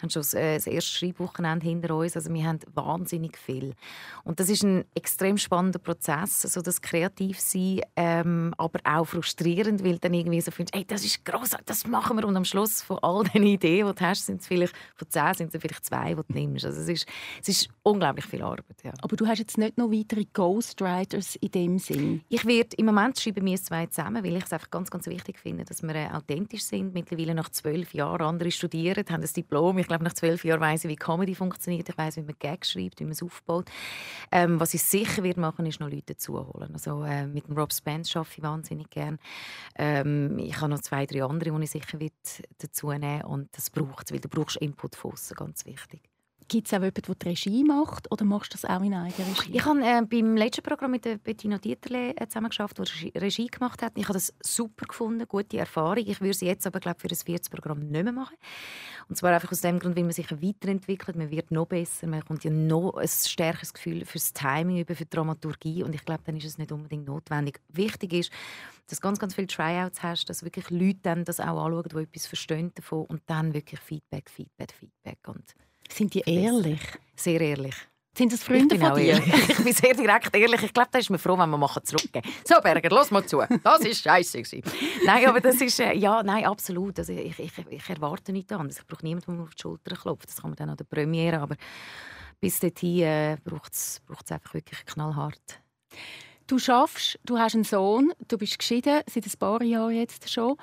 haben 0.01 0.09
schon 0.09 0.21
das, 0.21 0.33
äh, 0.33 0.55
das 0.55 0.67
erste 0.67 0.91
Schreibwochenende 0.91 1.65
hinter 1.65 1.95
uns. 1.95 2.15
Also 2.15 2.33
wir 2.33 2.45
haben 2.45 2.59
wahnsinnig 2.73 3.37
viel. 3.37 3.73
Und 4.23 4.39
das 4.39 4.49
ist 4.49 4.63
ein 4.63 4.85
extrem 4.95 5.37
spannender 5.37 5.79
Prozess, 5.79 6.45
also 6.45 6.61
das 6.61 6.81
Kreativsein, 6.81 7.81
ähm, 7.95 8.53
aber 8.57 8.79
auch 8.83 9.05
frustrierend, 9.05 9.83
weil 9.83 9.99
dann 9.99 10.13
irgendwie 10.13 10.41
so 10.41 10.51
findest, 10.51 10.75
hey, 10.75 10.85
das 10.85 11.03
ist 11.03 11.25
großartig, 11.25 11.65
das 11.65 11.87
machen 11.87 12.17
wir. 12.17 12.25
Und 12.25 12.37
am 12.37 12.45
Schluss 12.45 12.81
von 12.81 12.99
all 13.01 13.23
den 13.33 13.43
Ideen, 13.43 13.87
die 13.87 13.93
du 13.93 14.05
hast, 14.05 14.25
sind 14.25 14.41
es 14.41 14.47
vielleicht 14.47 14.73
von 14.95 15.09
zehn 15.09 15.33
sind 15.33 15.53
es 15.53 15.61
vielleicht 15.61 15.85
zwei, 15.85 16.13
die 16.13 16.15
du 16.15 16.33
nimmst. 16.33 16.65
Also 16.65 16.81
es 16.81 16.89
ist, 16.89 17.07
es 17.41 17.49
ist 17.49 17.69
unglaublich 17.83 18.25
viel 18.25 18.41
Arbeit. 18.41 18.65
Ja. 18.83 18.91
Aber 19.01 19.15
du 19.15 19.27
hast 19.27 19.39
jetzt 19.39 19.57
nicht 19.57 19.77
noch 19.77 19.91
weitere 19.91 20.25
Ghostwriters 20.33 21.35
in 21.37 21.51
dem 21.51 21.79
Sinn? 21.79 22.21
Ich 22.29 22.45
werde 22.45 22.75
im 22.77 22.85
Moment 22.85 23.19
schreiben 23.19 23.45
wir 23.45 23.57
zwei 23.57 23.85
zusammen, 23.87 24.18
weil 24.23 24.35
ich 24.35 24.43
es 24.43 24.53
einfach 24.53 24.69
ganz, 24.69 24.89
ganz 24.89 25.07
wichtig 25.07 25.39
finde, 25.39 25.65
dass 25.65 25.83
wir 25.83 25.95
äh, 25.95 26.09
authentisch 26.09 26.63
sind. 26.63 26.93
Mittlerweile 26.93 27.35
nach 27.35 27.49
zwölf 27.49 27.93
Jahren 27.93 28.21
andere 28.21 28.51
studieren, 28.51 29.05
haben 29.09 29.21
das 29.21 29.33
Diplom. 29.33 29.77
Ich 29.77 29.87
glaube, 29.87 30.03
nach 30.03 30.13
zwölf 30.13 30.43
Jahren 30.43 30.61
weiß 30.61 30.85
ich, 30.85 30.89
wie 30.89 30.95
Comedy 30.95 31.35
funktioniert. 31.35 31.87
Ich 31.87 31.97
weiß, 31.97 32.17
wie 32.17 32.21
man 32.21 32.35
Gags 32.39 32.71
schreibt, 32.71 32.99
wie 32.99 33.05
man 33.05 33.13
es 33.13 33.23
aufbaut. 33.23 33.69
Ähm, 34.31 34.59
was 34.59 34.73
ich 34.73 34.83
sicher 34.83 35.23
wird 35.23 35.37
machen, 35.37 35.65
ist 35.65 35.79
noch 35.79 35.89
Leute 35.89 36.13
dazuholen. 36.13 36.73
Also 36.73 37.03
äh, 37.03 37.27
mit 37.27 37.47
dem 37.47 37.57
Rob 37.57 37.73
Spence 37.73 38.15
arbeite 38.15 38.33
ich 38.37 38.43
wahnsinnig 38.43 38.89
gerne. 38.89 39.17
Ähm, 39.77 40.37
ich 40.39 40.59
habe 40.59 40.69
noch 40.69 40.79
zwei, 40.79 41.05
drei 41.05 41.23
andere, 41.23 41.51
die 41.51 41.63
ich 41.63 41.71
sicher 41.71 41.97
dazu 42.57 42.91
nehmen 42.91 43.23
und 43.23 43.49
das 43.55 43.69
braucht 43.69 44.11
weil 44.11 44.19
du 44.19 44.29
brauchst 44.29 44.57
Input 44.57 44.95
von 44.95 45.13
außen, 45.13 45.35
ganz 45.35 45.65
wichtig. 45.65 46.08
Gibt 46.49 46.65
es 46.65 46.73
auch 46.73 46.77
jemanden, 46.77 47.01
der 47.03 47.15
die 47.15 47.27
Regie 47.29 47.63
macht 47.63 48.11
oder 48.11 48.25
machst 48.25 48.53
du 48.53 48.57
das 48.57 48.65
auch 48.65 48.81
in 48.81 48.95
eigener 48.95 49.27
Regie? 49.27 49.51
Ich 49.53 49.63
habe 49.65 49.81
äh, 49.81 50.01
beim 50.01 50.35
letzten 50.35 50.63
Programm 50.63 50.89
mit 50.89 51.23
Bettina 51.23 51.59
Dieterle 51.59 52.17
äh, 52.17 52.27
zusammengearbeitet, 52.27 52.91
die 53.01 53.17
Regie 53.17 53.45
gemacht 53.45 53.83
hat. 53.83 53.93
Ich 53.95 54.05
habe 54.05 54.13
das 54.13 54.33
super 54.41 54.87
gefunden, 54.87 55.27
gute 55.27 55.59
Erfahrung. 55.59 56.03
Ich 56.07 56.19
würde 56.21 56.33
sie 56.33 56.47
jetzt 56.47 56.65
aber 56.65 56.79
glaube 56.79 56.99
für 56.99 57.07
ein 57.07 57.15
viertes 57.15 57.49
Programm 57.49 57.79
nicht 57.79 58.03
mehr 58.03 58.11
machen. 58.11 58.35
Und 59.07 59.15
zwar 59.15 59.31
einfach 59.31 59.51
aus 59.51 59.61
dem 59.61 59.77
Grund, 59.77 59.95
weil 59.95 60.03
man 60.03 60.11
sich 60.11 60.31
weiterentwickelt, 60.31 61.17
man 61.17 61.29
wird 61.29 61.51
noch 61.51 61.67
besser, 61.67 62.07
man 62.07 62.25
kommt 62.25 62.43
ja 62.43 62.49
noch 62.49 62.95
ein 62.95 63.07
stärkeres 63.07 63.71
Gefühl 63.71 64.03
fürs 64.05 64.33
Timing 64.33 64.79
über, 64.79 64.95
für 64.95 65.05
die 65.05 65.09
Dramaturgie 65.11 65.83
und 65.83 65.93
ich 65.93 66.03
glaube, 66.03 66.23
dann 66.25 66.35
ist 66.35 66.45
es 66.45 66.57
nicht 66.57 66.71
unbedingt 66.71 67.05
notwendig. 67.05 67.59
Wichtig 67.67 68.13
ist, 68.13 68.31
dass 68.87 68.99
du 68.99 69.03
ganz, 69.03 69.19
ganz 69.19 69.35
viele 69.35 69.47
Tryouts 69.47 70.01
hast, 70.01 70.25
dass 70.25 70.43
wirklich 70.43 70.71
Leute 70.71 70.99
dann 71.03 71.25
das 71.25 71.39
auch 71.39 71.63
anschauen, 71.63 71.85
die 71.91 71.97
etwas 71.97 72.25
verstehen 72.25 72.71
davon 72.73 73.05
und 73.05 73.21
dann 73.27 73.53
wirklich 73.53 73.79
Feedback, 73.79 74.31
Feedback, 74.31 74.73
Feedback. 74.73 75.19
Und 75.27 75.53
Sind 75.91 76.13
die 76.13 76.21
ehrlich? 76.21 76.81
Sehr 77.15 77.41
ehrlich. 77.41 77.75
Sind 78.17 78.33
das 78.33 78.43
Freunde 78.43 78.75
ich 78.75 78.81
von 78.81 78.95
dir? 78.95 79.13
Ehrlich. 79.13 79.49
Ich 79.49 79.63
bin 79.63 79.73
sehr 79.73 79.93
direkt 79.93 80.35
ehrlich. 80.35 80.63
Ich 80.63 80.73
glaube, 80.73 80.89
da 80.91 80.99
ist 80.99 81.09
man 81.09 81.19
froh, 81.19 81.37
wenn 81.37 81.49
man 81.49 81.59
machen 81.59 81.83
zurückgeben. 81.83 82.29
So 82.43 82.55
Berger, 82.61 82.89
los 82.89 83.11
mal 83.11 83.25
zu. 83.25 83.41
Das 83.63 83.79
ist 83.81 84.03
scheiße 84.03 84.41
Nein, 85.05 85.25
aber 85.27 85.39
das 85.39 85.61
ist 85.61 85.79
äh, 85.79 85.93
ja, 85.93 86.21
nein, 86.23 86.45
absolut. 86.45 86.99
Also 86.99 87.13
ich, 87.13 87.39
ich, 87.39 87.51
ich 87.69 87.89
erwarte 87.89 88.31
nichts 88.31 88.51
anderes. 88.51 88.79
Ich 88.79 88.87
brauche 88.87 89.05
niemanden, 89.05 89.25
der 89.27 89.35
mir 89.35 89.43
auf 89.43 89.55
die 89.55 89.61
Schulter 89.61 89.95
klopft. 89.95 90.27
Das 90.27 90.41
kann 90.41 90.49
man 90.49 90.57
dann 90.57 90.69
an 90.69 90.77
der 90.77 90.85
Premiere, 90.85 91.39
aber 91.39 91.55
bis 92.39 92.59
dorthin 92.59 93.03
äh, 93.03 93.37
braucht 93.43 93.73
es 93.73 94.01
einfach 94.29 94.53
wirklich 94.53 94.85
knallhart. 94.85 95.61
Du 96.47 96.57
schaffst, 96.57 97.19
du 97.23 97.37
hast 97.37 97.53
einen 97.53 97.63
Sohn, 97.63 98.11
du 98.27 98.37
bist 98.37 98.57
geschieden 98.57 99.01
seit 99.05 99.25
ein 99.25 99.39
paar 99.39 99.61
Jahren 99.61 99.93
jetzt 99.93 100.29
schon. 100.29 100.57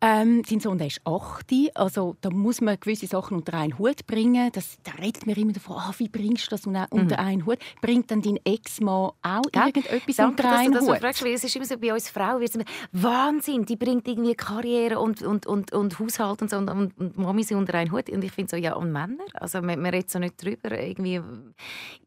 Ähm, 0.00 0.42
dein 0.48 0.60
Sohn 0.60 0.76
der 0.76 0.88
ist 0.88 1.00
8, 1.04 1.46
also 1.74 2.16
da 2.20 2.30
muss 2.30 2.60
man 2.60 2.78
gewisse 2.78 3.06
Sachen 3.06 3.38
unter 3.38 3.54
einen 3.54 3.78
Hut 3.78 4.06
bringen. 4.06 4.50
Das, 4.52 4.78
da 4.82 4.92
redet 4.92 5.26
mir 5.26 5.36
immer 5.36 5.52
davon, 5.52 5.76
ah, 5.78 5.92
wie 5.96 6.08
bringst 6.08 6.46
du 6.46 6.50
das 6.50 6.66
unter 6.66 6.86
mhm. 6.92 7.12
einen 7.12 7.46
Hut? 7.46 7.58
Bringt 7.80 8.10
dann 8.10 8.20
dein 8.20 8.38
Ex-Mann 8.44 9.12
auch 9.22 9.42
Gell? 9.52 9.62
irgendetwas 9.66 10.16
Danke, 10.16 10.42
unter 10.42 10.58
einen 10.58 10.72
dass 10.72 10.84
du 10.84 10.86
das 10.86 10.96
Hut? 10.96 11.02
Fragst, 11.02 11.24
weil 11.24 11.32
es 11.32 11.44
ist 11.44 11.56
immer 11.56 11.64
so 11.64 11.78
bei 11.78 11.92
uns 11.94 12.10
Frauen, 12.10 12.40
wir 12.40 12.48
sind 12.48 12.64
Wahnsinn, 12.92 13.64
die 13.64 13.76
bringt 13.76 14.06
irgendwie 14.06 14.34
Karriere 14.34 14.98
und, 14.98 15.22
und, 15.22 15.46
und, 15.46 15.72
und 15.72 15.98
Haushalt 15.98 16.42
und 16.42 16.50
so 16.50 16.58
und, 16.58 16.68
und, 16.68 16.98
und 16.98 17.18
Mami 17.18 17.42
sind 17.42 17.56
unter 17.56 17.74
einen 17.74 17.90
Hut. 17.90 18.10
Und 18.10 18.22
ich 18.22 18.32
finde 18.32 18.50
so, 18.50 18.56
ja, 18.56 18.74
und 18.74 18.92
Männer? 18.92 19.24
Also 19.34 19.62
man, 19.62 19.80
man 19.80 19.92
redet 19.92 20.10
so 20.10 20.18
nicht 20.18 20.42
drüber. 20.42 20.78
Irgendwie, 20.78 21.22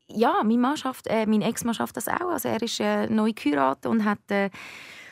ja, 0.08 0.42
mein, 0.44 0.60
Mann 0.60 0.78
schafft, 0.78 1.08
äh, 1.08 1.26
mein 1.26 1.42
Ex-Mann 1.42 1.74
schafft 1.74 1.98
das 1.98 2.08
auch. 2.08 2.30
Also 2.30 2.50
er 2.50 2.62
ist 2.62 2.80
äh, 2.80 3.08
neu 3.08 3.32
geheiratet 3.34 3.88
und 3.88 4.06
hat... 4.06 4.20
Äh, 4.30 4.52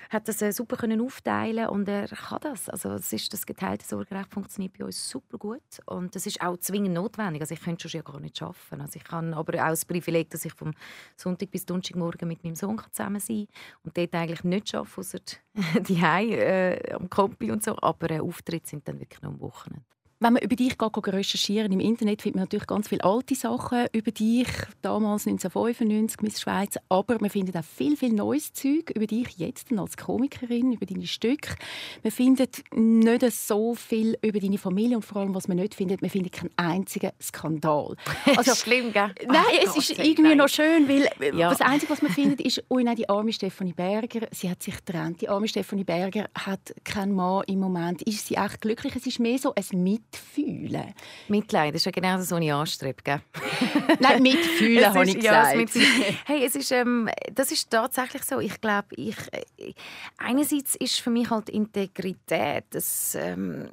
hat 0.09 0.27
das 0.27 0.41
äh, 0.41 0.51
super 0.51 0.77
können 0.77 1.01
aufteilen 1.01 1.67
und 1.67 1.87
er 1.87 2.07
kann 2.07 2.39
das. 2.41 2.69
Also 2.69 2.89
das, 2.89 3.11
ist, 3.13 3.31
das 3.33 3.45
geteilte 3.45 3.85
Sorgerecht 3.85 4.33
funktioniert 4.33 4.77
bei 4.77 4.85
uns 4.85 5.09
super 5.09 5.37
gut 5.37 5.61
und 5.85 6.15
das 6.15 6.25
ist 6.25 6.41
auch 6.41 6.57
zwingend 6.57 6.93
notwendig. 6.93 7.41
Also 7.41 7.53
ich 7.53 7.61
könnte 7.61 7.87
es 7.87 7.93
ja 7.93 8.01
gar 8.01 8.19
nicht 8.19 8.37
schaffen. 8.37 8.81
Also 8.81 8.97
ich 8.97 9.03
kann 9.03 9.33
aber 9.33 9.63
auch 9.63 9.69
das 9.69 9.85
Privileg, 9.85 10.29
dass 10.29 10.45
ich 10.45 10.53
vom 10.53 10.71
Sonntag 11.15 11.51
bis 11.51 11.65
Donnerstagmorgen 11.65 12.27
mit 12.27 12.43
meinem 12.43 12.55
Sohn 12.55 12.81
zusammen 12.91 13.19
sein 13.19 13.47
und 13.83 13.97
dort 13.97 14.13
eigentlich 14.13 14.43
nicht 14.43 14.73
arbeite, 14.75 14.99
außer 14.99 15.19
die 15.87 16.01
äh, 16.01 16.93
am 16.93 17.09
Kompi 17.09 17.51
und 17.51 17.63
so. 17.63 17.75
Aber 17.81 18.09
äh, 18.11 18.19
Auftritte 18.19 18.69
sind 18.69 18.87
dann 18.87 18.99
wirklich 18.99 19.21
noch 19.21 19.31
am 19.31 19.39
Wochenende 19.39 19.96
wenn 20.19 20.33
man 20.33 20.41
über 20.41 20.55
dich 20.55 20.77
geht, 20.79 21.07
recherchieren 21.07 21.71
im 21.71 21.79
Internet, 21.79 22.23
findet 22.23 22.35
man 22.35 22.43
natürlich 22.43 22.65
ganz 22.65 22.87
viele 22.87 23.03
alte 23.03 23.35
Sachen 23.35 23.85
über 23.91 24.09
dich, 24.09 24.47
damals 24.81 25.27
1995, 25.27 26.21
Miss 26.21 26.41
Schweiz, 26.41 26.75
aber 26.89 27.17
man 27.19 27.29
findet 27.29 27.55
auch 27.55 27.63
viel, 27.63 27.95
viel 27.95 28.13
neues 28.13 28.51
Zeug 28.51 28.89
über 28.95 29.05
dich 29.05 29.37
jetzt 29.37 29.71
als 29.77 29.95
Komikerin, 29.95 30.73
über 30.73 30.87
deine 30.87 31.05
Stücke. 31.05 31.55
Man 32.03 32.11
findet 32.11 32.63
nicht 32.73 33.31
so 33.31 33.75
viel 33.75 34.17
über 34.23 34.39
deine 34.39 34.57
Familie 34.57 34.95
und 34.95 35.03
vor 35.03 35.21
allem, 35.21 35.35
was 35.35 35.47
man 35.47 35.57
nicht 35.57 35.75
findet, 35.75 36.01
man 36.01 36.09
findet 36.09 36.33
keinen 36.33 36.51
einzigen 36.55 37.11
Skandal. 37.21 37.95
Also, 38.37 38.53
Schlimm, 38.55 38.91
gell? 38.91 39.13
Nein, 39.25 39.43
oh, 39.51 39.63
es 39.63 39.77
ist 39.77 39.99
irgendwie 39.99 40.21
nein. 40.21 40.37
noch 40.37 40.49
schön, 40.49 40.87
weil 40.87 41.09
ja. 41.35 41.49
das 41.49 41.61
Einzige, 41.61 41.91
was 41.91 42.01
man 42.01 42.11
findet, 42.11 42.41
ist, 42.41 42.63
oh 42.67 42.77
nein, 42.77 42.95
die 42.95 43.07
arme 43.09 43.33
Stefanie 43.33 43.73
Berger, 43.73 44.27
sie 44.31 44.49
hat 44.49 44.61
sich 44.61 44.75
getrennt. 44.75 45.21
Die 45.21 45.29
arme 45.29 45.47
Stefanie 45.47 45.83
Berger 45.83 46.29
hat 46.35 46.75
keinen 46.83 47.13
Mann 47.15 47.43
im 47.47 47.59
Moment. 47.59 48.01
Ist 48.03 48.27
sie 48.27 48.35
echt 48.35 48.61
glücklich? 48.61 48.95
Es 48.95 49.07
ist 49.07 49.19
mehr 49.19 49.39
so 49.39 49.53
ein 49.55 49.81
Mit 49.81 50.06
mitfühlen. 50.07 50.93
Mitleid, 51.27 51.73
das 51.73 51.81
ist 51.81 51.85
ja 51.85 51.91
genau 51.91 52.17
das, 52.17 52.31
was 52.31 52.41
ich 52.41 52.53
anstrebe. 52.53 53.03
Gell? 53.03 53.21
Nein, 53.99 54.21
mitfühlen, 54.21 54.85
habe 54.93 55.05
ich 55.05 55.15
gesagt. 55.15 55.75
Ja, 55.75 55.81
hey, 56.25 56.45
es 56.45 56.55
ist, 56.55 56.71
ähm, 56.71 57.09
das 57.33 57.51
ist 57.51 57.69
tatsächlich 57.69 58.23
so. 58.23 58.39
Ich 58.39 58.59
glaube, 58.61 58.87
ich, 58.95 59.15
äh, 59.31 59.73
einerseits 60.17 60.75
ist 60.75 60.99
für 60.99 61.09
mich 61.09 61.29
halt 61.29 61.49
Integrität, 61.49 62.65
das, 62.69 63.15
ähm, 63.15 63.69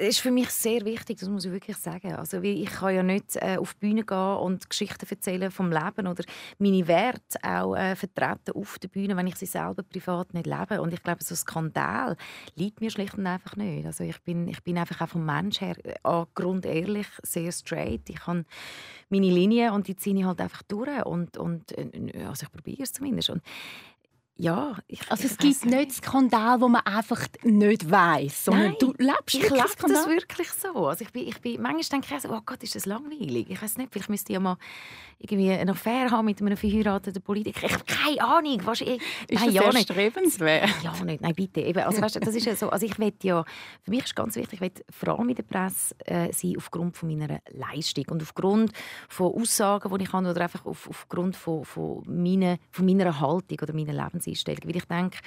ist 0.00 0.20
für 0.20 0.30
mich 0.30 0.50
sehr 0.50 0.84
wichtig, 0.84 1.18
das 1.18 1.28
muss 1.28 1.44
ich 1.44 1.52
wirklich 1.52 1.76
sagen. 1.76 2.14
Also, 2.14 2.40
ich 2.42 2.70
kann 2.70 2.94
ja 2.94 3.02
nicht 3.02 3.36
äh, 3.36 3.56
auf 3.58 3.74
die 3.74 3.86
Bühne 3.86 4.04
gehen 4.04 4.36
und 4.36 4.68
Geschichten 4.68 5.06
erzählen 5.08 5.50
vom 5.50 5.70
Leben 5.70 6.06
oder 6.06 6.24
meine 6.58 6.86
Werte 6.88 7.38
auch 7.42 7.74
äh, 7.74 7.94
vertreten 7.94 8.52
auf 8.54 8.78
der 8.78 8.88
Bühne, 8.88 9.16
wenn 9.16 9.26
ich 9.26 9.36
sie 9.36 9.46
selber 9.46 9.82
privat 9.82 10.34
nicht 10.34 10.46
lebe. 10.46 10.80
Und 10.80 10.92
ich 10.92 11.02
glaube, 11.02 11.22
so 11.22 11.34
ein 11.34 11.38
Skandal 11.38 12.16
liegt 12.54 12.80
mir 12.80 12.90
schlicht 12.90 13.14
und 13.16 13.26
einfach 13.26 13.56
nicht. 13.56 13.86
Also 13.86 14.04
ich 14.04 14.20
bin, 14.22 14.48
ich 14.48 14.62
bin 14.62 14.78
einfach 14.78 15.00
auch 15.02 15.10
vom 15.10 15.24
Mensch 15.24 15.60
her 15.60 15.76
äh, 15.84 15.94
an 16.02 16.26
Grund 16.34 16.66
ehrlich, 16.66 17.06
sehr 17.22 17.52
straight. 17.52 18.08
Ich 18.08 18.26
habe 18.26 18.44
meine 19.08 19.30
Linie 19.30 19.72
und 19.72 19.88
die 19.88 19.96
ziehe 19.96 20.16
ich 20.16 20.24
halt 20.24 20.40
einfach 20.40 20.62
durch 20.62 21.04
und, 21.04 21.36
und 21.36 21.76
äh, 21.76 22.24
also 22.26 22.44
ich 22.44 22.52
probiere 22.52 22.82
es 22.82 22.92
zumindest. 22.92 23.30
Und 23.30 23.42
ja, 24.40 24.74
ich, 24.88 25.00
also 25.10 25.26
es 25.26 25.36
gibt 25.36 25.66
nicht 25.66 25.92
Skandal, 25.92 26.60
wo 26.62 26.68
man 26.68 26.80
einfach 26.86 27.26
nicht 27.42 27.90
weiß, 27.90 28.46
sondern 28.46 28.68
Nein, 28.68 28.76
du 28.80 28.94
lebst 28.96 29.34
ich 29.34 29.42
lebe 29.42 29.68
das 29.82 30.06
wirklich 30.06 30.50
so. 30.50 30.86
Also 30.86 31.04
ich 31.04 31.12
bin, 31.12 31.28
ich 31.28 31.38
bin, 31.40 31.60
manchmal 31.60 32.00
denke 32.00 32.14
ich 32.14 32.22
so, 32.22 32.30
oh 32.30 32.40
Gott, 32.44 32.62
ist 32.62 32.74
das 32.74 32.86
langweilig. 32.86 33.50
Ich 33.50 33.60
weiß 33.60 33.76
nicht, 33.76 33.92
vielleicht 33.92 34.08
müsste 34.08 34.32
ich 34.32 34.34
ja 34.34 34.40
mal 34.40 34.56
irgendwie 35.18 35.50
eine 35.50 35.72
Affäre 35.72 36.10
haben 36.10 36.24
mit 36.24 36.40
einem 36.40 36.56
verheirateten 36.56 37.20
Politiker. 37.20 37.66
Ich 37.66 37.74
habe 37.74 37.84
keine 37.84 38.22
Ahnung. 38.22 38.58
Was, 38.64 38.80
ich, 38.80 38.88
ist 38.88 39.00
nein, 39.30 39.44
das 39.46 39.54
ja 39.54 39.62
erstrebenswert? 39.62 40.70
Ja, 40.82 41.04
nicht. 41.04 41.20
Nein, 41.20 41.34
bitte. 41.34 41.60
Eben, 41.60 41.80
also, 41.80 42.00
weißt, 42.00 42.24
das 42.24 42.34
ist 42.34 42.46
ja 42.46 42.56
so, 42.56 42.70
also 42.70 42.86
ich 42.86 42.98
will 42.98 43.12
ja, 43.22 43.44
für 43.82 43.90
mich 43.90 44.04
ist 44.04 44.16
ganz 44.16 44.36
wichtig, 44.36 44.54
ich 44.54 44.60
will 44.62 44.72
vor 44.90 45.18
allem 45.18 45.28
in 45.28 45.34
der 45.34 45.42
Presse 45.42 45.94
äh, 46.06 46.32
sein 46.32 46.54
aufgrund 46.56 46.96
von 46.96 47.10
meiner 47.10 47.40
Leistung 47.50 48.06
und 48.08 48.22
aufgrund 48.22 48.72
von 49.10 49.34
Aussagen, 49.34 49.94
die 49.94 50.04
ich 50.04 50.12
habe 50.12 50.30
oder 50.30 50.40
einfach 50.40 50.64
auf, 50.64 50.88
aufgrund 50.88 51.36
von, 51.36 51.66
von, 51.66 52.02
meine, 52.06 52.58
von 52.70 52.86
meiner 52.86 53.20
Haltung 53.20 53.58
oder 53.60 53.74
meiner 53.74 53.92
Lebenseinstellung. 54.30 54.64
Weil 54.64 54.76
ich 54.76 54.84
denke, 54.84 55.18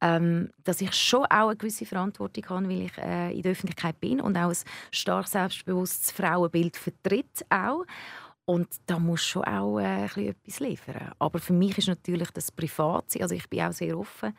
ähm, 0.00 0.50
dass 0.64 0.80
ich 0.80 0.92
schon 0.92 1.24
auch 1.24 1.48
eine 1.48 1.56
gewisse 1.56 1.86
Verantwortung 1.86 2.48
habe, 2.48 2.68
weil 2.68 2.82
ich 2.82 2.98
äh, 2.98 3.32
in 3.32 3.42
der 3.42 3.52
Öffentlichkeit 3.52 4.00
bin 4.00 4.20
und 4.20 4.36
auch 4.36 4.50
ein 4.50 4.56
stark 4.92 5.26
selbstbewusstes 5.26 6.12
Frauenbild 6.12 6.76
vertritt 6.76 7.44
auch. 7.50 7.84
Und 8.44 8.68
da 8.86 8.98
muss 8.98 9.24
schon 9.24 9.44
auch 9.44 9.78
äh, 9.78 10.04
etwas 10.04 10.60
liefern. 10.60 11.12
Aber 11.18 11.38
für 11.38 11.52
mich 11.52 11.76
ist 11.78 11.88
natürlich 11.88 12.30
das 12.30 12.50
Privatsein, 12.50 13.22
also 13.22 13.34
ich 13.34 13.48
bin 13.50 13.60
auch 13.60 13.72
sehr 13.72 13.98
offen, 13.98 14.34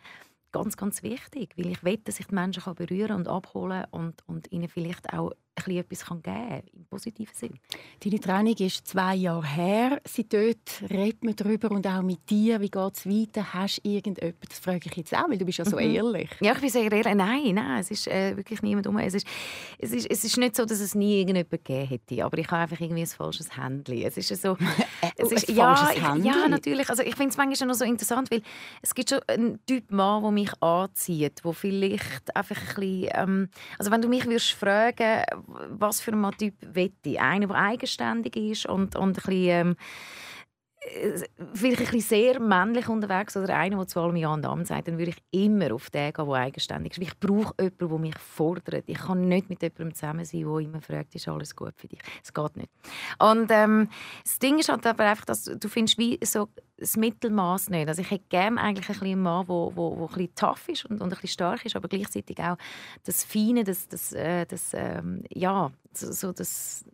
ganz, 0.52 0.78
ganz 0.78 1.04
wichtig, 1.04 1.54
weil 1.58 1.68
ich 1.68 1.84
will, 1.84 1.98
dass 1.98 2.20
ich 2.20 2.28
die 2.28 2.36
Menschen 2.36 2.74
berühren 2.74 3.18
und 3.18 3.28
abholen 3.28 3.86
und, 3.92 4.28
und 4.28 4.52
ihnen 4.52 4.68
vielleicht 4.68 5.14
auch 5.14 5.32
ein 5.56 5.78
etwas 5.78 6.06
geben 6.06 6.24
kann, 6.24 6.62
im 6.74 6.86
positiven 6.86 7.36
Sinn. 7.36 7.60
Deine 8.04 8.20
Training 8.20 8.56
ist 8.56 8.88
zwei 8.88 9.16
Jahre 9.16 9.46
her. 9.46 10.02
Seit 10.06 10.34
dort 10.34 10.90
redet 10.90 11.24
man 11.24 11.36
darüber 11.36 11.72
und 11.72 11.86
auch 11.86 12.02
mit 12.02 12.30
dir. 12.30 12.62
Wie 12.62 12.70
geht 12.70 12.94
es 12.96 13.06
weiter? 13.06 13.54
Hast 13.54 13.84
du 13.84 13.90
irgendetwas? 13.90 14.50
Das 14.50 14.60
frage 14.60 14.82
ich 14.86 14.96
jetzt 14.96 15.14
auch, 15.16 15.30
weil 15.30 15.38
du 15.38 15.46
bist 15.46 15.58
ja 15.58 15.66
so 15.66 15.78
mhm. 15.78 15.96
ehrlich. 15.96 16.30
Ja, 16.40 16.54
ich 16.54 16.60
bin 16.60 16.70
sehr 16.70 16.92
ehrlich. 16.92 17.16
Nein, 17.16 17.56
nein, 17.56 17.80
es 17.80 17.92
ist 17.92 18.08
äh, 18.08 18.36
wirklich 18.36 18.62
niemand 18.62 18.88
um. 18.88 18.98
Es 19.00 19.14
ist, 19.14 19.28
es, 19.78 19.92
ist, 19.92 20.10
es 20.10 20.24
ist 20.24 20.38
nicht 20.38 20.56
so, 20.56 20.66
dass 20.66 20.80
es 20.80 20.96
nie 20.96 21.20
irgendjemand 21.20 21.52
gegeben 21.52 21.88
hätte, 21.88 22.24
aber 22.24 22.38
ich 22.38 22.48
habe 22.50 22.64
einfach 22.64 22.80
irgendwie 22.80 23.02
ein 23.02 23.08
falsches 23.08 23.56
Handy. 23.58 24.04
Es 24.04 24.18
ist 24.18 24.42
so... 24.42 24.58
es 25.18 25.32
ist, 25.32 25.50
ein 25.50 25.56
ja, 25.56 25.90
Handy? 25.90 26.28
Ja, 26.28 26.48
natürlich. 26.48 26.90
Also 26.90 27.04
ich 27.04 27.16
finde 27.16 27.30
es 27.30 27.38
manchmal 27.38 27.68
noch 27.68 27.76
so 27.76 27.86
interessant, 27.86 28.32
weil 28.32 28.42
es 28.82 28.96
gibt 28.96 29.10
schon 29.10 29.20
einen 29.28 29.64
Typ 29.66 29.92
Mann, 29.92 30.22
der 30.22 30.32
mich 30.32 30.52
anzieht, 30.62 31.42
der 31.44 31.54
vielleicht 31.54 32.36
einfach 32.36 32.58
ein 32.58 32.76
bisschen... 32.76 33.10
Ähm, 33.14 33.50
also 33.78 33.92
wenn 33.92 34.02
du 34.02 34.08
mich 34.08 34.26
würdest 34.26 34.52
fragen 34.52 35.24
was 35.48 36.02
für 36.02 36.12
ein 36.12 36.32
Typ 36.38 36.54
wette 36.62 37.20
Einer, 37.20 37.48
der 37.48 37.56
eigenständig 37.56 38.36
ist 38.36 38.66
und, 38.66 38.96
und 38.96 39.10
ein 39.10 39.14
bisschen, 39.14 39.34
ähm, 39.34 39.72
äh, 39.72 39.76
vielleicht 41.54 41.80
ein 41.80 41.86
bisschen 41.86 42.02
sehr 42.02 42.40
männlich 42.40 42.88
unterwegs 42.88 43.36
oder 43.36 43.58
einer, 43.58 43.78
der 43.78 43.88
zu 43.88 44.00
allem 44.00 44.16
Ja 44.16 44.34
und 44.34 44.46
Amen 44.46 44.66
sagt, 44.66 44.88
dann 44.88 44.98
würde 44.98 45.12
ich 45.12 45.24
immer 45.32 45.74
auf 45.74 45.90
den 45.90 46.14
gehen, 46.14 46.26
der 46.26 46.36
eigenständig 46.36 46.94
ist. 46.94 47.04
Ich 47.04 47.20
brauche 47.20 47.54
jemanden, 47.60 47.90
der 47.90 48.00
mich 48.00 48.18
fordert. 48.18 48.84
Ich 48.88 48.98
kann 48.98 49.28
nicht 49.28 49.50
mit 49.50 49.62
jemandem 49.62 49.94
zusammen 49.94 50.24
sein, 50.24 50.44
der 50.44 50.58
immer 50.60 50.82
fragt, 50.82 51.16
ist 51.16 51.28
alles 51.28 51.56
gut 51.56 51.74
für 51.76 51.88
dich. 51.88 52.00
Es 52.24 52.34
geht 52.34 52.56
nicht. 52.56 52.70
Und 53.20 53.52
ähm, 53.52 53.90
das 54.24 54.40
Ding 54.40 54.58
ist 54.58 54.70
halt 54.70 54.86
aber 54.86 55.04
einfach, 55.06 55.26
dass 55.26 55.44
du 55.44 55.68
findest 55.68 55.98
wie 55.98 56.18
so 56.24 56.48
das 56.78 56.96
Mittelmaß 56.96 57.70
nicht. 57.72 57.90
Also 57.90 58.02
ich 58.02 58.10
hätte 58.10 58.26
gerne 58.30 58.62
eigentlich 58.62 59.02
einen 59.02 59.22
Mann, 59.22 59.46
der 59.48 59.50
wo, 59.50 59.76
wo 59.76 60.06
ein 60.06 60.08
bisschen 60.08 60.36
tough 60.36 60.70
ist 60.70 60.86
und, 60.86 61.02
und 61.02 61.08
ein 61.08 61.10
bisschen 61.10 61.30
stark 61.30 61.66
ist, 61.66 61.76
aber 61.76 61.90
gleichzeitig 61.90 62.40
auch 62.40 62.58
das 63.04 63.26
Feine, 63.26 63.66
das, 63.66 63.90
das, 63.90 64.14
äh, 64.14 64.46
das 64.46 64.72
ähm, 64.74 65.24
ja, 65.30 65.72
so, 65.94 66.12
so 66.12 66.32
das 66.32 66.86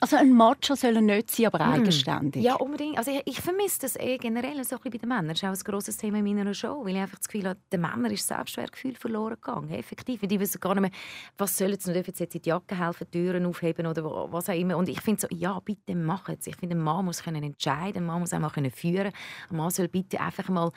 Also 0.00 0.16
ein 0.16 0.32
Macho 0.32 0.74
soll 0.74 1.00
nicht 1.02 1.30
sein, 1.30 1.46
aber 1.46 1.64
hm. 1.64 1.72
eigenständig. 1.72 2.42
Ja, 2.42 2.54
unbedingt. 2.54 2.98
Also 2.98 3.10
ich, 3.10 3.22
ich 3.24 3.40
vermisse 3.40 3.80
das 3.80 3.96
eh 3.96 4.16
generell 4.18 4.62
so 4.64 4.76
ein 4.76 4.82
bei 4.90 4.90
den 4.90 5.08
Männern. 5.08 5.28
Das 5.28 5.38
ist 5.38 5.44
auch 5.44 5.48
ein 5.48 5.72
grosses 5.72 5.96
Thema 5.96 6.18
in 6.18 6.36
meiner 6.36 6.54
Show, 6.54 6.84
weil 6.84 6.94
ich 6.94 7.00
einfach 7.00 7.18
das 7.18 7.28
Gefühl 7.28 7.48
habe, 7.48 7.60
den 7.72 7.80
Männern 7.80 8.12
ist 8.12 8.26
Selbstwertgefühl 8.26 8.94
verloren 8.94 9.34
gegangen. 9.34 9.70
Effektiv. 9.70 10.20
Die 10.22 10.40
wissen 10.40 10.60
gar 10.60 10.74
nicht 10.74 10.82
mehr, 10.82 10.90
was 11.36 11.56
sollen 11.56 11.78
sie 11.78 11.90
noch, 11.90 11.94
dürfen 11.94 12.14
jetzt 12.16 12.34
in 12.34 12.42
die 12.42 12.48
Jacke 12.48 12.78
helfen, 12.78 13.10
Türen 13.10 13.46
aufheben 13.46 13.86
oder 13.86 14.04
was 14.32 14.48
auch 14.48 14.54
immer. 14.54 14.76
Und 14.76 14.88
ich 14.88 15.00
finde 15.00 15.20
so, 15.22 15.28
ja, 15.30 15.58
bitte 15.60 15.94
machen 15.94 16.36
es. 16.38 16.46
Ich 16.46 16.56
finde, 16.56 16.76
ein 16.76 16.82
Mann 16.82 17.04
muss 17.04 17.22
können 17.22 17.42
entscheiden, 17.42 18.02
ein 18.02 18.06
Mann 18.06 18.20
muss 18.20 18.32
auch 18.32 18.38
mal 18.38 18.50
können 18.50 18.70
führen. 18.70 19.12
Ein 19.50 19.56
Mann 19.56 19.70
soll 19.70 19.88
bitte 19.88 20.20
einfach 20.20 20.48
mal 20.48 20.70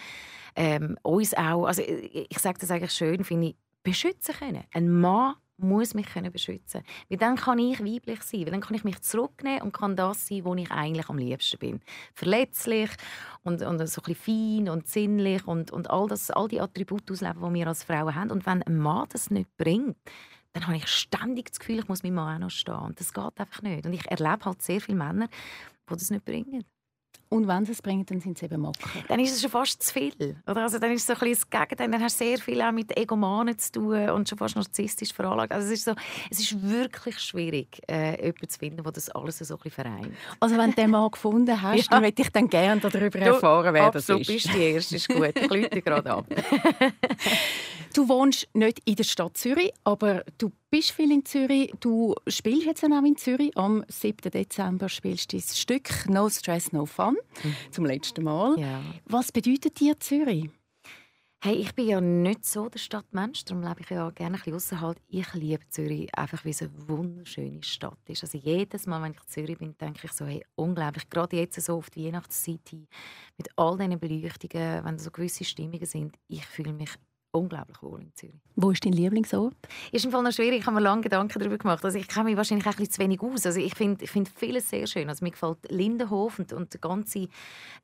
ähm, 0.56 0.98
uns 1.04 1.34
auch, 1.34 1.66
also 1.66 1.82
ich, 1.82 2.28
ich 2.30 2.40
sage 2.40 2.60
das 2.60 2.72
eigentlich 2.72 2.94
schön, 2.94 3.24
finde 3.24 3.48
ich, 3.48 3.56
beschützen 3.84 4.36
können. 4.36 4.64
Ein 4.74 4.90
Mann 4.90 5.36
muss 5.62 5.94
mich 5.94 6.08
können 6.08 6.32
beschützen 6.32 6.84
Weil 7.10 7.18
dann 7.18 7.36
kann 7.36 7.60
ich 7.60 7.80
weiblich 7.80 8.22
sein, 8.24 8.42
weil 8.42 8.52
dann 8.52 8.62
kann 8.62 8.76
ich 8.76 8.84
mich 8.84 9.02
zurücknehmen 9.02 9.62
und 9.62 9.74
kann 9.74 9.96
das 9.96 10.28
sein, 10.28 10.46
wo 10.46 10.54
ich 10.56 10.72
eigentlich 10.72 11.10
am 11.10 11.18
liebsten 11.18 11.60
bin. 11.60 11.80
Verletzlich 12.14 12.90
und, 13.44 13.62
und 13.62 13.88
so 13.88 14.02
ein 14.06 14.16
fein 14.16 14.70
und 14.70 14.88
sinnlich 14.88 15.48
und, 15.48 15.72
und 15.72 15.90
all, 15.90 16.08
das, 16.08 16.32
all 16.32 16.48
die 16.48 16.62
Attribute 16.62 17.10
ausleben, 17.12 17.42
die 17.42 17.60
wir 17.60 17.68
als 17.68 17.84
Frauen 17.84 18.16
haben. 18.16 18.32
Und 18.32 18.46
wenn 18.46 18.64
ein 18.64 18.78
Mann 18.78 19.08
das 19.10 19.32
nicht 19.32 19.56
bringt, 19.58 19.98
dann 20.54 20.68
habe 20.68 20.78
ich 20.78 20.88
ständig 20.88 21.50
das 21.50 21.60
Gefühl, 21.60 21.80
ich 21.80 21.88
muss 21.88 22.04
meinem 22.04 22.16
Mann 22.16 22.36
auch 22.36 22.46
noch 22.46 22.50
stehen. 22.50 22.76
Und 22.76 23.00
das 23.00 23.14
geht 23.14 23.40
einfach 23.40 23.62
nicht. 23.62 23.86
Und 23.86 23.94
ich 23.94 24.06
erlebe 24.10 24.46
halt 24.46 24.62
sehr 24.62 24.82
viele 24.82 24.98
Männer, 24.98 25.28
die 25.90 25.94
das 25.94 26.10
nicht 26.10 26.26
bringen. 26.26 26.66
Und 27.34 27.48
wenn 27.48 27.64
sie 27.64 27.72
es 27.72 27.82
bringen, 27.82 28.06
dann 28.06 28.20
sind 28.20 28.38
sie 28.38 28.44
eben 28.44 28.62
Macker. 28.62 28.90
Dann 29.08 29.18
ist 29.22 29.34
es 29.34 29.42
schon 29.42 29.50
fast 29.50 29.82
zu 29.82 29.94
viel. 29.94 30.36
Oder? 30.46 30.64
Also 30.64 30.80
dann 30.80 30.92
ist 30.92 31.02
es 31.02 31.08
so 31.08 31.14
ein 31.14 31.30
bisschen 31.30 31.48
das 31.50 31.62
Gegenteil. 31.62 31.90
Dann 31.90 32.04
hast 32.04 32.20
du 32.20 32.26
sehr 32.26 32.38
viel 32.38 32.62
auch 32.62 32.74
mit 32.74 32.98
Egomanen 32.98 33.58
zu 33.58 33.72
tun 33.72 34.10
und 34.10 34.28
schon 34.28 34.38
fast 34.38 34.58
narzisstisch 34.58 35.14
veranlagt. 35.14 35.54
Also 35.54 35.68
es 35.68 35.80
ist, 35.80 35.86
so, 35.86 35.94
es 36.30 36.42
ist 36.42 36.62
wirklich 36.62 37.18
schwierig, 37.20 37.82
äh, 37.90 38.18
jemanden 38.22 38.50
zu 38.50 38.60
finden, 38.60 38.84
der 38.84 38.92
das 38.92 39.10
alles 39.12 39.38
so 39.38 39.54
ein 39.54 39.58
bisschen 39.62 39.72
vereint. 39.72 40.14
Also 40.42 40.58
wenn 40.58 40.72
du 40.72 40.76
den 40.76 40.92
Mann 40.92 41.10
gefunden 41.10 41.62
hast, 41.62 41.78
ja. 41.78 41.84
dann 41.90 42.02
möchte 42.02 42.22
ich 42.22 42.30
dann 42.32 42.50
gerne 42.50 42.82
darüber 42.82 43.20
du, 43.20 43.26
erfahren, 43.26 43.74
wer 43.74 43.92
das 43.92 44.10
ist. 44.10 44.28
Du 44.28 44.34
bist 44.34 44.54
die 44.54 44.62
Erste, 44.62 44.96
ist 44.98 45.08
gut. 45.08 45.32
Ich 45.34 45.50
lüte 45.50 45.82
gerade 45.82 46.12
ab. 46.12 46.26
du 47.94 48.10
wohnst 48.10 48.50
nicht 48.54 48.82
in 48.84 48.96
der 48.96 49.06
Stadt 49.06 49.38
Zürich, 49.38 49.72
aber 49.86 50.26
du 50.38 50.52
bist 50.72 50.92
viel 50.92 51.12
in 51.12 51.26
Zürich. 51.26 51.72
Du 51.82 52.16
spielst 52.28 52.66
jetzt 52.66 52.84
auch 52.84 53.04
in 53.04 53.18
Zürich. 53.18 53.56
Am 53.58 53.84
7. 53.90 54.32
Dezember 54.32 54.88
spielst 54.88 55.32
du 55.34 55.38
das 55.38 55.60
Stück 55.60 56.10
«No 56.10 56.30
Stress, 56.30 56.72
No 56.72 56.86
Fun» 56.86 57.18
mhm. 57.44 57.56
zum 57.72 57.86
letzten 57.86 58.24
Mal. 58.24 58.58
Ja. 58.58 58.82
Was 59.06 59.32
bedeutet 59.32 59.80
dir 59.80 60.00
Zürich? 60.00 60.50
Hey, 61.44 61.56
ich 61.56 61.74
bin 61.74 61.88
ja 61.88 62.00
nicht 62.00 62.46
so 62.46 62.70
der 62.70 62.78
Stadtmensch, 62.78 63.44
darum 63.46 63.64
lebe 63.64 63.82
ich 63.82 63.90
ja 63.90 64.12
gerne 64.12 64.36
ein 64.36 64.40
bisschen 64.40 64.54
außerhalb. 64.54 64.98
Ich 65.08 65.34
liebe 65.34 65.68
Zürich, 65.70 66.08
einfach 66.16 66.46
weil 66.46 66.52
es 66.52 66.62
eine 66.62 66.72
wunderschöne 66.88 67.64
Stadt 67.64 67.98
ist. 68.08 68.24
Also 68.24 68.38
jedes 68.38 68.86
Mal, 68.86 69.02
wenn 69.02 69.14
ich 69.14 69.18
in 69.18 69.28
Zürich 69.28 69.58
bin, 69.58 69.76
denke 69.76 70.02
ich 70.06 70.12
so, 70.12 70.26
hey, 70.26 70.46
unglaublich. 70.56 71.10
Gerade 71.10 71.38
jetzt 71.38 71.60
so 71.60 71.78
auf 71.78 71.90
die 71.90 72.06
Weihnachtszeit 72.06 72.72
mit 73.38 73.50
all 73.56 73.76
diesen 73.76 74.00
Beleuchtungen, 74.00 74.86
wenn 74.86 75.00
so 75.00 75.10
gewisse 75.10 75.44
Stimmungen 75.44 75.86
sind, 75.86 76.16
ich 76.28 76.46
fühle 76.46 76.74
mich 76.74 76.92
unglaublich 77.32 77.82
wohl 77.82 78.02
in 78.02 78.14
Zürich. 78.14 78.36
Wo 78.56 78.72
ist 78.72 78.86
dein 78.86 78.94
Lieblingsort? 78.94 79.56
Ist 79.92 80.06
im 80.06 80.12
Fall 80.12 80.24
noch 80.24 80.32
schwierig. 80.32 80.60
Ich 80.60 80.66
habe 80.66 80.76
mir 80.76 80.82
lange 80.82 81.02
Gedanken 81.02 81.40
darüber 81.40 81.58
gemacht. 81.58 81.84
Also 81.84 81.98
ich 81.98 82.08
kenne 82.08 82.26
mich 82.26 82.38
wahrscheinlich 82.38 82.66
auch 82.66 82.72
ein 82.72 82.78
bisschen 82.78 82.94
zu 82.94 83.02
wenig 83.02 83.22
aus. 83.22 83.46
Also 83.46 83.60
ich 83.60 83.74
finde 83.76 84.04
ich 84.04 84.12
find 84.12 84.30
vieles 84.30 84.70
sehr 84.70 84.86
schön. 84.88 85.10
Also 85.10 85.24
mir 85.24 85.32
gefällt 85.32 85.58
Lindenhof 85.70 86.40
und, 86.40 86.54
und 86.54 86.74
der, 86.74 86.80
ganze, 86.80 87.28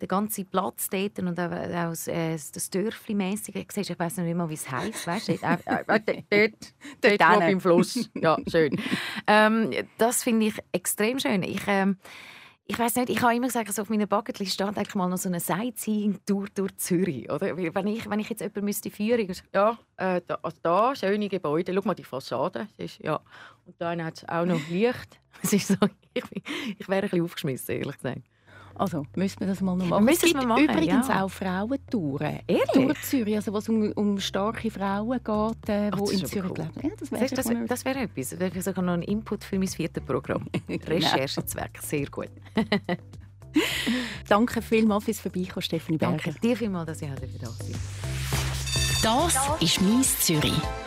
der 0.01 0.08
ganze 0.08 0.44
Platz 0.46 0.89
dort 0.89 1.20
und 1.20 1.39
auch, 1.39 1.51
auch 1.51 1.89
das, 1.89 2.08
äh, 2.08 2.32
das 2.32 2.70
Dörfli-mässige. 2.70 3.60
Ich, 3.60 3.89
ich 3.89 4.00
weiß 4.00 4.18
nicht 4.18 4.36
mehr, 4.36 4.50
wie 4.50 4.54
es 4.54 4.70
heisst. 4.70 5.08
Weißt 5.08 5.30
du? 5.30 5.34
Äh, 5.34 5.58
äh, 5.66 5.84
dort, 5.88 6.74
dort, 7.01 7.22
dort 7.22 7.39
beim 7.39 7.62
Fluss. 7.62 8.10
Ja, 8.16 8.38
schön. 8.48 8.80
ähm, 9.27 9.72
das 9.98 10.24
finde 10.24 10.48
ich 10.48 10.56
extrem 10.72 11.20
schön. 11.20 11.44
Ich... 11.44 11.62
Ähm, 11.68 11.98
ich 12.69 12.77
weiß 12.77 12.95
nicht, 12.97 13.09
ich 13.09 13.21
habe 13.21 13.33
immer 13.33 13.47
gesagt, 13.47 13.69
also 13.69 13.81
auf 13.81 13.89
meiner 13.89 14.07
Bucketlist 14.07 14.53
steht 14.53 14.67
eigentlich 14.67 14.93
mal 14.93 15.07
noch 15.07 15.17
so 15.17 15.29
eine 15.29 15.39
Sightseeing-Tour 15.39 16.47
durch 16.53 16.75
Zürich. 16.75 17.31
Oder? 17.31 17.55
Wenn, 17.55 17.88
ich, 17.88 18.09
wenn 18.09 18.19
ich 18.19 18.29
jetzt 18.29 18.41
jemanden 18.41 18.65
müsste 18.65 18.91
führen 18.91 19.25
müsste, 19.25 19.45
ja, 19.53 19.79
äh, 19.95 20.21
da, 20.27 20.38
also 20.43 20.57
da, 20.62 20.93
schöne 20.93 21.29
Gebäude, 21.29 21.74
schau 21.74 21.81
mal 21.86 21.93
die 21.93 22.03
Fassade. 22.03 22.67
Ist, 22.75 23.00
ja. 23.00 23.21
Und 23.65 23.75
dann 23.79 24.03
hat 24.03 24.17
es 24.17 24.27
auch 24.27 24.45
noch 24.45 24.59
Licht. 24.69 25.19
Es 25.43 25.53
ist 25.53 25.67
so, 25.67 25.75
ich, 26.15 26.24
ich 26.79 26.89
wäre 26.89 27.03
ein 27.03 27.09
bisschen 27.09 27.24
aufgeschmissen, 27.24 27.75
ehrlich 27.75 27.97
gesagt. 27.97 28.24
Also 28.77 29.05
müssen 29.15 29.39
wir 29.39 29.48
das 29.48 29.62
mal 29.62 29.75
noch 29.75 29.86
machen. 29.88 30.05
Müssen 30.05 30.25
es 30.25 30.34
gibt 30.34 30.46
machen, 30.46 30.63
übrigens 30.63 31.07
ja. 31.07 31.24
auch 31.24 31.29
Frauentouren. 31.29 32.39
Ehrlich? 32.48 32.67
Durch 32.74 33.01
Zürich, 33.01 33.36
also 33.36 33.51
wo 33.51 33.57
es 33.57 33.69
um, 33.69 33.91
um 33.93 34.19
starke 34.19 34.69
Frauen 34.69 35.19
geht, 35.24 35.69
äh, 35.69 35.91
die 35.91 36.13
in 36.13 36.25
Zürich 36.25 36.51
cool. 36.51 36.57
leben. 36.57 36.72
Ja, 36.84 36.89
das 37.00 37.12
wäre 37.12 37.27
das, 37.27 37.67
das 37.67 37.86
wär 37.86 37.96
etwas. 37.96 38.29
Das 38.29 38.39
wäre 38.39 38.62
sogar 38.62 38.84
noch 38.84 38.93
ein 38.93 39.01
Input 39.01 39.43
für 39.43 39.57
mein 39.57 39.67
viertes 39.67 40.03
Programm. 40.03 40.46
genau. 40.67 40.86
Recherchezweck, 40.86 41.79
sehr 41.81 42.05
gut. 42.07 42.29
Danke 44.27 44.62
vielmals 44.62 45.05
fürs 45.05 45.19
Vorbeikommen, 45.19 45.63
Stefanie 45.63 45.98
Berger. 45.98 46.17
Danke 46.24 46.39
dir 46.39 46.55
vielmals, 46.55 46.88
dass 46.88 47.01
ich 47.01 47.10
heute 47.10 47.27
da 47.41 47.50
bin. 47.63 47.75
Das 49.01 49.62
ist 49.62 49.81
«Mies 49.81 50.19
Zürich». 50.19 50.87